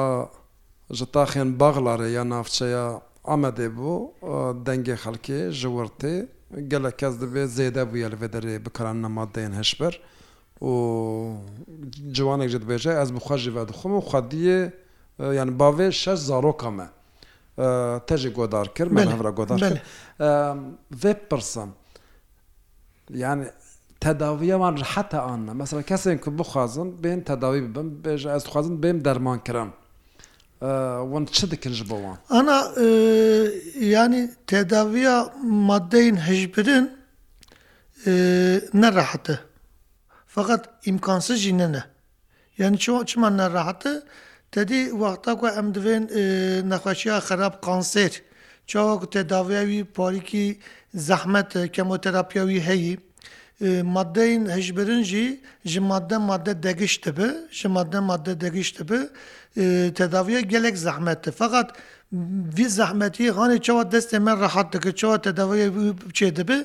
ji 0.98 1.06
taxên 1.16 1.50
baxlarê 1.62 2.10
ya 2.18 2.24
navçeya 2.34 2.86
Amedê 3.36 3.68
bû 3.78 3.92
dengê 4.66 4.96
xelkê 5.04 5.42
ji 5.60 5.68
wirtê 5.76 6.16
gelek 6.72 6.96
kes 7.02 7.14
divê 7.22 7.44
zêde 7.56 7.84
bûye 7.92 8.08
li 8.12 8.18
vêderê 8.22 8.54
bikaran 8.66 8.98
nemadeyên 9.04 9.52
heşber 9.60 9.94
û 10.72 10.72
ciwanek 12.16 12.50
ji 12.54 12.58
dibêje 12.64 12.92
ez 13.04 13.10
bixwe 13.18 13.36
ji 13.44 13.50
ve 13.56 13.64
dixim 13.70 13.92
û 14.00 14.02
xwediyê 14.10 14.62
یان 15.36 15.50
باێ 15.60 15.88
شش 16.02 16.20
زارۆکەمە 16.30 16.88
تەژی 18.08 18.32
گۆدار 18.40 18.68
کرد 18.76 18.92
من 18.96 19.08
هەرا 19.16 19.32
گۆدار 19.40 19.60
vê 21.04 21.14
pirsim 21.30 21.70
yani 23.24 23.46
tedaviyewan 24.02 24.76
ji 24.78 24.84
heta 24.94 25.22
anne 25.24 25.54
mesela 25.54 25.82
kesên 25.84 26.18
ku 26.18 26.30
bixwazin 26.40 27.04
bên 27.04 27.20
tedawî 27.30 27.62
bibim 27.64 27.90
bêje 28.06 28.36
ez 28.36 28.44
dixwazin 28.46 28.82
bêm 28.84 29.06
derman 29.06 29.40
kirim 29.44 29.70
wan 31.12 31.26
çi 31.26 31.52
dikin 31.52 31.72
ji 31.72 31.90
bo 31.90 31.98
wan 32.04 32.18
Ana 32.40 32.58
yani 33.86 34.32
tedaviya 34.48 35.34
maddeyên 35.44 36.16
hejbirin 36.16 36.92
nerahatı 38.82 39.46
fakat 40.28 40.70
imkansız 40.88 41.38
jî 41.38 41.58
ne 41.58 41.72
ne 41.72 41.84
yani 42.58 42.78
çima 43.06 43.30
nerahatı 43.30 44.06
دەدی 44.56 44.82
وەختاکە 45.02 45.48
ئەم 45.56 45.68
دوێن 45.76 46.04
نەخۆشیە 46.72 47.16
خراپ 47.28 47.54
قانسێر 47.66 48.14
چاوەکو 48.70 49.12
تێداویاوی 49.14 49.82
پارێکی 49.98 50.48
زەحمەت 51.08 51.52
کەمۆتەراپیاوی 51.76 52.62
هەیە 52.70 52.96
maddeyên 53.98 54.44
hejbirin 54.56 55.04
jî 55.12 55.26
ji 55.72 55.80
madde 55.92 56.18
madde 56.18 56.54
degişt 56.64 57.06
dibe 57.06 57.30
ji 57.58 57.68
madde 57.78 58.00
madde 58.00 58.42
degişt 58.42 58.80
dibe 58.80 59.00
tedaviye 60.00 60.42
gelek 60.42 60.78
zehmet 60.78 61.28
e 61.28 61.32
fakat 61.32 61.68
vî 62.58 62.70
zehmetî 62.70 63.26
hanê 63.38 63.58
çawa 63.62 63.84
destê 63.98 64.20
me 64.20 64.32
rahat 64.32 64.74
dike 64.74 64.92
çawa 64.96 65.22
tedaviye 65.22 65.68
çê 66.18 66.36
dibe 66.36 66.58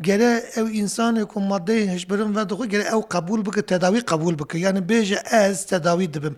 gere 0.00 0.32
ew 0.60 0.68
insanê 0.82 1.24
ku 1.26 1.40
maddeyên 1.40 1.88
hejbirin 1.94 2.36
ve 2.36 2.48
dixu 2.50 2.64
gere 2.68 2.82
ew 2.94 3.02
qebul 3.12 3.40
bike 3.46 3.62
tedawî 3.72 4.00
qebul 4.10 4.34
bike 4.38 4.58
yani 4.58 4.78
bêje 4.78 5.18
ez 5.50 5.66
tedawî 5.66 6.14
dibim 6.14 6.36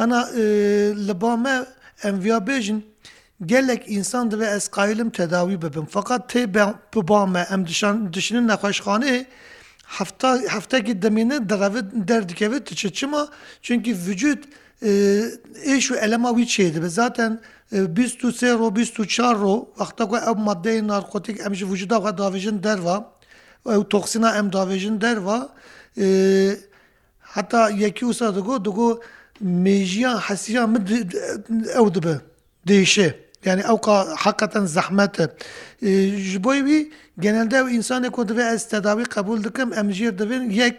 ئەنا 0.00 0.18
لە 1.06 1.14
بامە 1.22 1.54
ئەمڤیا 2.04 2.38
بێژن 2.48 2.78
gelek 3.50 3.82
insan 3.96 4.26
dibe 4.30 4.46
ez 4.56 4.68
qaylim 4.68 5.10
tedawî 5.10 5.62
bibim 5.62 5.86
fakat 5.90 6.32
tê 6.34 6.54
biba 6.98 7.26
me 7.26 7.46
em 7.50 7.66
dişinin 8.14 8.48
nexweşxanê 8.48 9.24
heftekî 10.48 11.02
demîne 11.02 11.48
derevit 11.48 11.84
derdikevit 12.08 12.66
tiçi 12.66 12.92
çima 12.92 13.28
çünkü 13.62 13.90
vücut 14.06 14.44
ê 15.66 15.80
şu 15.80 15.94
elema 15.96 16.28
wî 16.38 16.44
çê 16.52 16.74
dibe 16.74 16.88
zaten 16.88 17.40
bîst 17.72 18.18
û 18.24 18.28
sê 18.40 18.58
ro 18.58 18.76
bîst 18.76 18.94
û 18.98 19.06
çar 19.08 19.34
ro 19.40 19.54
wexta 19.78 20.04
ku 20.08 20.16
ew 20.16 20.30
maddeyên 20.48 20.88
narkotik 20.88 21.40
em 21.46 21.54
ji 21.54 21.70
vücuda 21.72 21.96
xwe 21.96 22.10
davêjin 22.22 22.62
derva 22.62 22.96
ew 23.66 23.88
toksîna 23.88 24.36
em 24.38 24.46
davêjin 24.50 25.00
derva 25.00 25.38
heta 27.34 27.70
yekî 27.70 28.00
wisa 28.08 28.34
digo 28.36 28.64
digo 28.64 29.00
مێژیان 29.62 30.18
حەسیان 30.26 30.68
ئەو 31.76 31.86
دبە 31.94 32.14
دێشێ 32.68 33.08
یعنی 33.46 33.62
ئەو 33.68 33.78
حقەتەن 34.22 34.66
زەحمەتە 34.76 35.24
ji 36.30 36.38
بۆی 36.44 36.60
وی 36.66 36.80
genelde 37.24 37.56
ew 37.60 37.66
însanê 37.78 38.08
ku 38.16 38.20
divê 38.28 38.44
ez 38.56 38.62
tedawî 38.74 39.04
qebul 39.14 39.38
dikim 39.46 39.68
em 39.80 39.88
jêr 39.98 40.12
divên 40.20 40.42
yek 40.60 40.76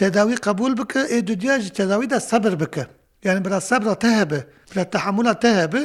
tedawî 0.00 0.36
qebul 0.46 0.72
bike 0.80 1.02
ê 1.14 1.18
dunya 1.30 1.54
ji 1.60 1.70
tedawî 1.80 2.10
de 2.10 2.20
sebir 2.20 2.54
bike 2.60 2.86
yani 3.24 3.44
bira 3.44 3.60
sebra 3.60 3.94
te 4.04 4.08
hebe 4.16 4.40
bira 4.72 4.84
tehamula 4.90 5.34
te 5.44 5.54
hebe 5.54 5.82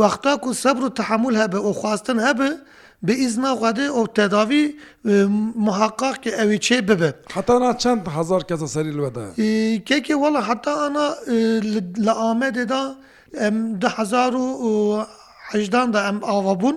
wexta 0.00 0.36
ku 0.40 0.54
sebr 0.54 0.82
û 0.88 0.94
tehamul 0.94 1.34
hebe 1.42 1.56
û 1.66 1.70
xwastin 1.80 2.18
hebe 2.28 2.48
بئیزنا 3.06 3.50
خواده 3.60 3.84
او 3.96 4.06
تداوی 4.18 4.74
محقق 5.68 6.20
که 6.20 6.42
اوی 6.42 6.58
چه 6.58 6.80
ببه 6.82 7.14
حتا 7.34 7.56
انا 7.56 7.72
چند 7.72 8.08
هزار 8.08 8.42
کس 8.44 8.62
سری 8.64 8.90
الودا 8.90 9.32
که 9.86 10.00
که 10.04 10.14
والا 10.16 10.40
حتا 10.40 10.72
انا 10.86 11.08
لآمد 11.98 12.68
دا 12.68 12.82
ده 13.80 13.88
هزار 13.98 14.34
و 14.36 14.46
هجدان 15.50 15.90
دا 15.90 16.00
ام 16.08 16.18
آوا 16.24 16.54
بون 16.54 16.76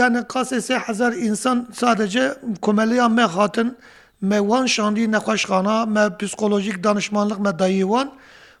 یعنی 0.00 0.20
قاس 0.20 0.54
سه 0.54 0.76
هزار 0.78 1.12
انسان 1.28 1.66
سادجه 1.80 2.24
کملیا 2.62 3.08
مه 3.08 3.26
خاتن 3.34 3.74
me 4.30 4.38
wan 4.40 4.66
şandî 4.66 5.12
nexweşxana 5.12 5.86
me 5.86 6.08
psikolojik 6.18 6.84
danişmanlık 6.84 7.38
me 7.40 7.58
dayiwan 7.58 8.10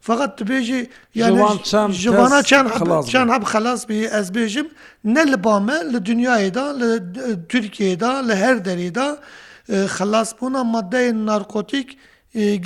فقط 0.08 0.30
تبێژی 0.40 0.80
یانژبانە 1.22 2.40
چیان 3.10 3.28
هەب 3.34 3.42
خلاص 3.52 3.80
بێ 3.88 4.00
ئەس 4.14 4.28
بێژم 4.36 4.68
نە 5.14 5.22
لە 5.32 5.36
بامە 5.44 5.78
لە 5.92 5.98
دنیادا 6.08 6.66
لە 6.80 6.88
تورکێدا 7.50 8.12
لە 8.28 8.34
هەر 8.42 8.56
دەرێدا 8.66 9.08
خلاصبوونا 9.96 10.62
مادەی 10.74 11.08
نارکۆتیک 11.30 11.88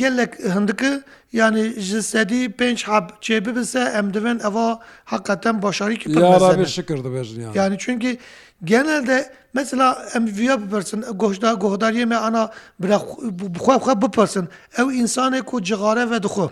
gelek 0.03 0.33
hindikî 0.55 1.03
yani 1.33 1.81
ji 1.81 2.03
sedî 2.03 2.43
pênc 2.59 2.81
heb 2.93 3.07
çê 3.25 3.35
bibise 3.47 3.81
em 3.99 4.15
divin 4.15 4.39
eva 4.41 4.79
heqeten 5.05 5.63
başarîkir 5.63 6.11
dibêjin 6.15 7.51
yani 7.55 7.77
çünkü 7.79 8.17
genelde 8.65 9.31
mesela 9.55 9.99
em 10.15 10.27
viya 10.37 10.63
bipirsin 10.63 11.01
goşda 11.01 11.53
gohdariye 11.53 12.05
me 12.05 12.17
ana 12.17 12.51
bixwe 12.81 14.03
bipirsin 14.03 14.49
ew 14.79 14.83
insanê 15.03 15.43
ku 15.43 15.63
cigare 15.63 16.11
ve 16.11 16.23
dixwe 16.23 16.49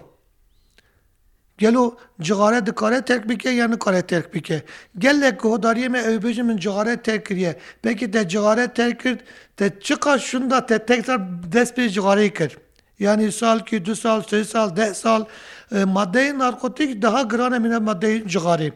Gelo 1.59 1.97
cigare 2.23 2.67
dikare 2.67 3.05
terk 3.05 3.29
bike 3.29 3.51
ya 3.51 3.67
nikare 3.67 4.07
terk 4.07 4.35
bike. 4.35 4.63
Gelek 4.99 5.41
ku 5.41 5.51
hodariye 5.53 5.89
me 5.89 5.99
evbêje 5.99 6.43
min 6.43 6.57
cigare 6.59 7.03
terk 7.03 7.27
kiriye. 7.27 7.57
Pekê 7.83 8.11
te 8.13 8.29
cigare 8.29 8.75
terk 8.75 9.01
kir 9.01 9.19
te 9.57 9.71
çiqa 9.81 10.19
şunda 10.19 10.67
te 10.67 10.79
tekrar 10.87 11.21
dest 11.53 11.77
pê 11.79 11.87
cigareyê 11.89 12.33
kir. 12.35 12.59
Yani 12.99 13.33
sal 13.33 13.59
ki 13.65 13.85
du 13.85 13.97
sal, 13.97 14.21
sê 14.23 14.45
sal, 14.45 14.77
deh 14.77 14.95
sal 14.95 15.25
maddeyê 15.73 16.39
narkotik 16.39 17.03
daha 17.03 17.23
girane 17.23 17.59
mine 17.59 17.77
maddeyê 17.77 18.29
cigareyê. 18.29 18.73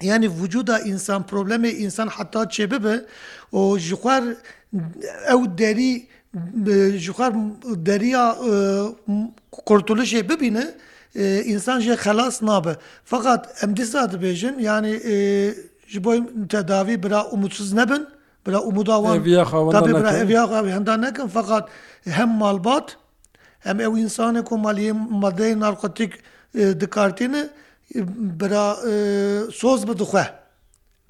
Yani 0.00 0.30
vücuda 0.42 0.80
insan 0.80 1.26
problemi 1.26 1.68
insan 1.68 2.08
hatta 2.08 2.48
çebibi 2.48 3.00
o 3.52 3.78
jixwar 3.78 4.24
ew 5.32 5.58
derî 5.58 6.06
jixwar 6.98 7.34
deriya 7.64 8.36
kurtuluşê 9.50 10.28
bibîne, 10.28 10.66
ئینسان 11.20 11.78
ژێ 11.84 11.94
خەلاس 12.04 12.36
نابە 12.48 12.74
فقط 13.10 13.40
ئەم 13.60 13.70
دیسا 13.78 14.02
دەبێژن 14.12 14.54
ینی 14.68 14.94
ji 15.92 15.98
bo 16.04 16.12
tedavî 16.50 17.02
bira 17.02 17.20
umutsuz 17.24 17.72
nebin 17.72 18.06
bira 18.46 18.60
umudawan 18.60 19.14
henda 20.68 20.96
nekin 20.96 21.26
fakat 21.28 21.68
hem 22.08 22.28
malbat 22.28 22.96
hem 23.60 23.80
ew 23.80 23.92
insanê 24.04 24.44
ku 24.44 24.54
maliyê 24.56 24.92
madeyê 25.22 25.60
narkotik 25.60 26.12
dikartîne 26.80 27.42
bira 28.40 28.66
soz 29.60 29.80
bidixwe 29.88 30.24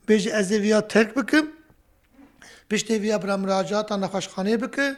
bêje 0.09 0.29
ez 0.41 0.51
ê 0.53 0.62
viya 0.62 0.88
terk 0.88 1.17
bikim 1.17 1.45
پشتێوی 2.73 3.15
ئەبرامراجاتان 3.17 3.99
نەخۆشخانێ 4.05 4.57
بکە 4.63 4.89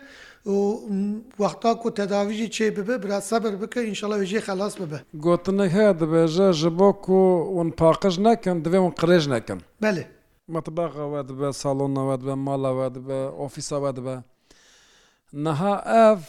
و 0.52 0.58
وەختا 1.42 1.72
و 1.86 1.90
تەداویژی 1.98 2.48
چێ 2.54 2.66
ببێ 2.76 2.96
برا 3.02 3.18
سەبەر 3.30 3.54
بکە 3.62 3.80
ئینشڵە 3.86 4.16
وژێ 4.22 4.40
خلاص 4.48 4.74
ببە 4.80 4.98
گوتنە 5.24 5.66
هەیە 5.74 5.92
دەبێژە 6.00 6.48
ji 6.60 6.68
بۆ 6.78 6.88
و 7.08 7.14
ون 7.58 7.70
پاقش 7.80 8.14
نەکەم 8.26 8.56
دەبێ 8.64 8.78
ون 8.80 8.92
قرێژ 9.00 9.24
نەکەم 9.34 9.60
بەێ 9.82 10.04
مەتباغەوە 10.54 11.20
دەبە 11.28 11.48
ساڵۆنەوە 11.62 12.16
بە 12.26 12.34
ماڵەوە 12.46 12.86
دەبە 12.96 13.18
ئۆفیسەوە 13.40 13.90
دەبە 13.96 14.16
نەها 15.44 15.74
ئەف 15.94 16.22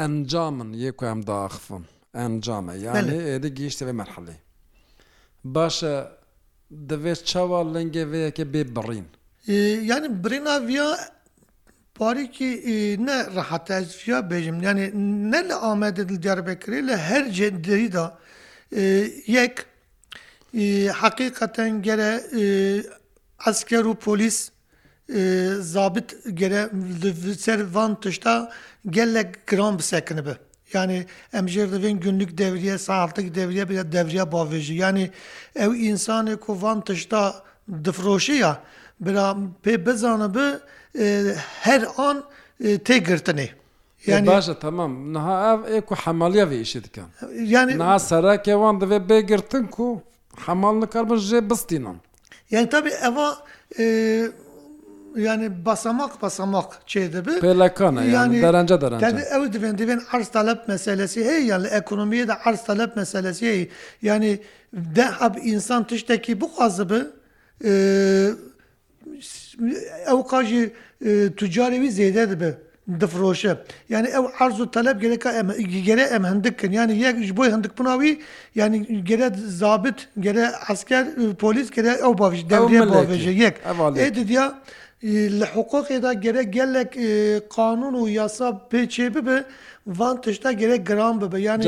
ئەنجامن 0.00 0.70
یەکو 0.84 1.04
ئەم 1.10 1.20
داخفم 1.32 1.84
ئەنجامە 2.20 2.74
یانێ 2.84 3.16
ئێدە 3.28 3.48
گەیشتە 3.58 3.82
بێ 3.88 3.94
مەرحەڵێ 4.00 4.36
باشە 5.54 5.94
دەبێت 6.90 7.20
چاوا 7.30 7.60
لەنگێ 7.74 8.04
وەیەکە 8.10 8.44
بێ 8.52 8.62
بڕین. 8.76 9.08
yani 9.82 10.24
birîna 10.24 10.66
viya 10.66 10.98
parîkî 11.94 12.50
ne 13.00 13.26
rehata 13.36 13.78
ez 13.80 14.08
viya 14.08 14.18
bêjim 14.18 14.62
yani 14.64 14.90
ne 15.32 15.48
li 15.48 15.52
Amedê 15.52 16.08
dilcarbekirî 16.08 16.86
li 16.86 16.96
her 16.96 17.30
cedirî 17.32 17.92
da 17.92 18.18
yek 19.26 19.58
heqîqeten 21.02 21.82
gere 21.82 22.12
esker 23.46 23.84
û 23.84 23.94
polis 23.94 24.50
zabit 25.62 26.14
gere 26.34 26.68
ser 27.38 27.60
van 27.74 28.00
tişta 28.00 28.52
gelek 28.90 29.46
giran 29.46 29.78
bisekini 29.78 30.26
bi. 30.26 30.30
Yani 30.72 31.06
em 31.32 31.46
jê 31.46 31.64
divên 31.72 31.92
günlük 32.00 32.38
devriye 32.38 32.78
saatlik 32.78 33.34
devriye 33.34 33.68
bile 33.68 33.92
devriye 33.92 34.22
bavêjî 34.22 34.72
yani 34.72 35.10
ew 35.56 35.74
insanê 35.78 36.36
ku 36.40 36.62
van 36.62 36.84
tişta 36.84 37.34
difroşiya 37.84 38.60
پێ 39.62 39.74
بزانە 39.86 40.28
ب 40.34 40.38
هەر 41.66 41.82
ئان 41.98 42.16
تێگرتنێ. 42.86 43.48
یعنی 44.10 44.26
باشە 44.32 44.54
تەمام 44.64 44.92
نها 45.14 45.34
ئەک 45.74 45.86
و 45.92 45.94
حەمەڵە 46.02 46.44
ئیشی 46.60 46.80
دکەن 46.86 47.08
ینی 47.54 47.74
نا 47.82 47.96
سەراکێوان 48.08 48.76
دەوێت 48.82 49.04
بێگرتن 49.10 49.64
و 49.86 49.88
حەماڵ 50.44 50.74
نکار 50.82 51.04
بە 51.10 51.16
ژێ 51.28 51.40
بستینم. 51.50 51.98
یعنی 52.54 52.66
تابێ 52.74 52.92
ئەوە 53.04 53.28
ینی 55.26 55.48
basamak 55.66 56.12
basamak 56.22 56.70
şey 56.86 57.12
de 57.12 57.26
bir 57.26 57.40
Pelakana 57.40 58.02
yani, 58.04 58.12
yani 58.14 58.42
derence 58.42 58.80
derence. 58.80 59.06
Yani 59.06 59.20
ev 59.20 59.52
diben 59.52 59.78
diben 59.78 60.00
arz 60.12 60.28
talep 60.28 60.68
meselesi 60.68 61.24
hey 61.24 61.46
yani 61.46 61.66
ekonomiye 61.66 62.28
de 62.28 62.34
arz 62.34 62.64
talep 62.64 62.96
meselesi 62.96 63.46
hey. 63.46 63.68
Yani 64.02 64.40
de 64.72 65.08
ab 65.20 65.38
insan 65.44 65.86
tişteki 65.86 66.40
bu 66.40 66.56
kazıbı 66.56 67.10
eee 67.64 68.30
ئەو 70.08 70.20
قاژی 70.30 70.62
توجارێوی 71.38 71.90
زێدە 71.98 72.24
دەبێ 72.32 72.50
دفرۆشە 73.00 73.52
یعنی 73.92 74.08
ئەو 74.16 74.24
عرز 74.38 74.58
و 74.60 74.66
تەلب 74.76 74.96
گەلەکە 75.04 75.30
ئەمە 75.36 75.54
گەرە 75.88 76.06
ئەم 76.12 76.24
هەندکن 76.30 76.70
ینی 76.78 76.94
یەکش 77.04 77.30
بۆی 77.38 77.50
هەندک 77.54 77.72
پناوی 77.78 78.12
ینی 78.60 78.78
گەرە 79.08 79.28
زابت 79.60 79.98
گەرە 80.24 80.44
ئەسکەر 80.68 81.04
پۆلیس 81.42 81.68
کرە 81.74 81.92
ئەو 82.02 82.12
باش 82.20 82.36
دەژە 82.50 83.32
یەک 83.44 83.54
دیا 84.30 84.46
لە 85.38 85.46
حقوقێدا 85.54 86.12
گەرە 86.24 86.42
گەلێک 86.56 86.92
قانون 87.56 87.94
و 87.98 88.02
یاسا 88.18 88.48
پێچێ 88.70 89.06
ببێ 89.16 89.38
وان 89.98 90.16
تشتا 90.24 90.50
گەرە 90.60 90.76
گران 90.88 91.14
ببە 91.22 91.38
یانی 91.48 91.64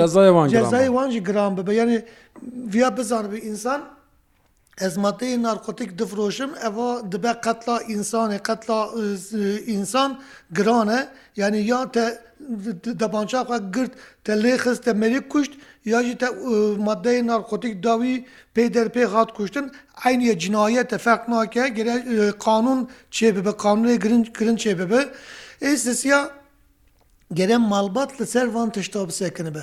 جزای 0.57 0.89
وانجی 0.97 1.21
گران 1.29 1.53
ببە 1.59 1.73
یعنی 1.81 1.97
ویا 2.75 2.89
بزانبێ 2.99 3.39
ئینسان 3.47 3.81
ezmateyê 4.81 5.43
narkotik 5.43 5.99
difroşim 5.99 6.51
eva 6.67 7.13
dibe 7.13 7.33
qetla 7.45 7.83
insanê 7.83 8.39
qetla 8.43 8.89
e, 9.41 9.61
insan 9.67 10.21
giran 10.55 10.89
e 10.89 11.09
yani 11.37 11.61
ya 11.67 11.93
te 11.93 12.23
debança 13.01 13.41
xwe 13.45 13.59
girt 13.75 13.93
te 14.25 14.33
lêxiz 14.33 14.81
te 14.83 14.93
merî 14.93 15.29
kuşt 15.29 15.53
ya 15.85 16.03
jî 16.03 16.19
te 16.19 16.27
e, 16.27 16.31
maddeyê 16.87 17.27
narkotik 17.27 17.83
dawî 17.83 18.25
pê 18.57 18.65
derpê 18.75 19.05
hat 19.07 19.35
kuştin 19.35 19.73
eyniye 20.07 20.39
cinayet 20.39 20.91
te 20.91 20.99
ferq 20.99 21.25
nake 21.31 21.69
gere 21.69 21.97
kanun 22.45 22.85
e, 22.85 22.87
çêbibe 23.11 23.53
kanunê 23.63 23.95
girin 24.03 24.23
kirin 24.23 24.57
çêbibe 24.57 25.09
ê 25.63 25.77
sisiya 25.77 26.31
gere 27.33 27.57
malbat 27.57 28.21
li 28.21 28.27
ser 28.27 28.47
van 28.47 28.71
tişta 28.71 29.09
bisekin 29.09 29.55
be. 29.55 29.63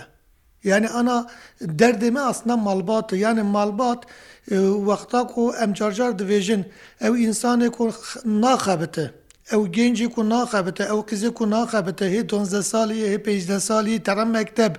Yani 0.64 0.88
ana 0.90 1.28
derdeme 1.62 2.20
aslında 2.20 2.58
malbatı 2.58 3.16
yani 3.16 3.44
malbat 3.44 4.06
e, 4.52 4.56
vakta 4.62 5.28
ku 5.28 5.54
em 5.62 5.74
carcar 5.74 6.10
divêjin 6.12 6.60
ew 7.02 7.18
insanê 7.20 7.70
ku 7.72 7.92
naxebite 8.26 9.12
ew 9.52 9.68
gencî 9.72 10.10
ku 10.10 10.30
naxebite 10.30 10.84
ew 10.84 11.02
kizê 11.12 11.34
ku 11.34 11.50
naxebite 11.50 12.06
hê 12.06 12.36
12 12.36 12.64
salî 12.70 12.94
hê 12.94 13.40
15 13.54 13.64
salî 13.64 14.04
terim 14.04 14.30
mekteb 14.30 14.76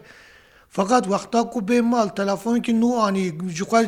Fakat 0.71 1.05
wexta 1.05 1.51
ku 1.51 1.61
bê 1.61 1.81
mal 1.83 2.09
telefonekî 2.09 2.73
nû 2.75 2.97
anî 3.03 3.23
ji 3.51 3.65
xwe 3.65 3.81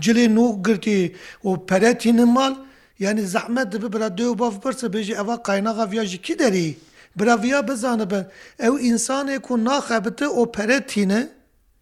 cilê 0.00 0.34
nû 0.36 0.62
girtî 0.64 1.14
û 1.44 1.66
peretînin 1.66 2.28
mal 2.28 2.54
yani 2.98 3.26
zehmet 3.26 3.72
dibe 3.72 3.92
bira 3.92 4.06
dê 4.06 4.38
bav 4.38 4.52
pirse 4.62 4.86
bêjî 4.86 5.14
eva 5.24 5.34
qaynaxa 5.42 5.90
viya 5.90 6.06
ji 6.06 6.22
kî 6.22 6.38
derî? 6.38 6.76
Biraviya 7.18 7.68
bizanibin 7.68 8.24
ew 8.58 8.76
insanê 8.88 9.38
ku 9.40 9.64
naxebite 9.64 10.24
û 10.26 10.52
peretîne, 10.52 11.28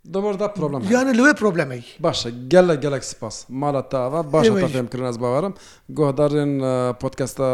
دەبەردا 0.04 0.48
پرۆبلم 0.56 0.80
یانە 0.94 1.12
لەوێ 1.18 1.32
پرۆبلەمەی 1.40 1.82
باشە 2.04 2.28
گەلە 2.52 2.74
گەلک 2.84 3.02
سپاس 3.12 3.36
ماە 3.60 3.80
تاوا 3.92 4.20
باشە 4.32 4.52
پێم 4.62 4.88
کردن 4.92 5.06
ئەس 5.10 5.18
باوارم 5.24 5.54
گۆهدارێن 5.98 6.52
پۆتکەستە 7.00 7.50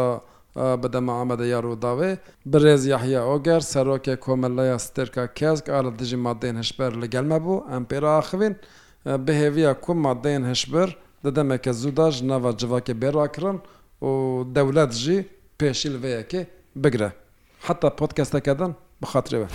بەدەمە 0.81 1.13
ئامەدە 1.19 1.45
یاڕووداوێ 1.53 2.11
برێز 2.51 2.83
یاحیا 2.93 3.21
ئۆگەر 3.29 3.61
سەرۆکێ 3.73 4.15
کۆمەلەیە 4.25 4.77
ستێرکە 4.85 5.23
کەسک 5.39 5.65
ئالە 5.73 5.91
دژی 5.99 6.17
مادەین 6.27 6.55
هەشبەر 6.61 6.91
لە 7.01 7.05
گەلمە 7.13 7.37
بوو 7.45 7.63
ئەم 7.71 7.83
پێراخوێن 7.89 8.53
بەهێویە 9.25 9.71
کوم 9.83 9.97
مادەین 10.07 10.43
هەشبەر 10.51 10.89
دەدەمەکە 11.25 11.71
زووداش 11.81 12.15
ناوە 12.29 12.51
جوواکە 12.61 12.93
بێڕاکرن 13.01 13.57
و 14.09 14.11
دەولەت 14.55 14.91
ژی 15.03 15.19
پێشیل 15.59 15.95
وەیەکێ 16.03 16.41
بگرە 16.83 17.09
حتا 17.67 17.89
پۆتکەستەکەدن 17.99 18.71
بخاترەوە. 19.01 19.49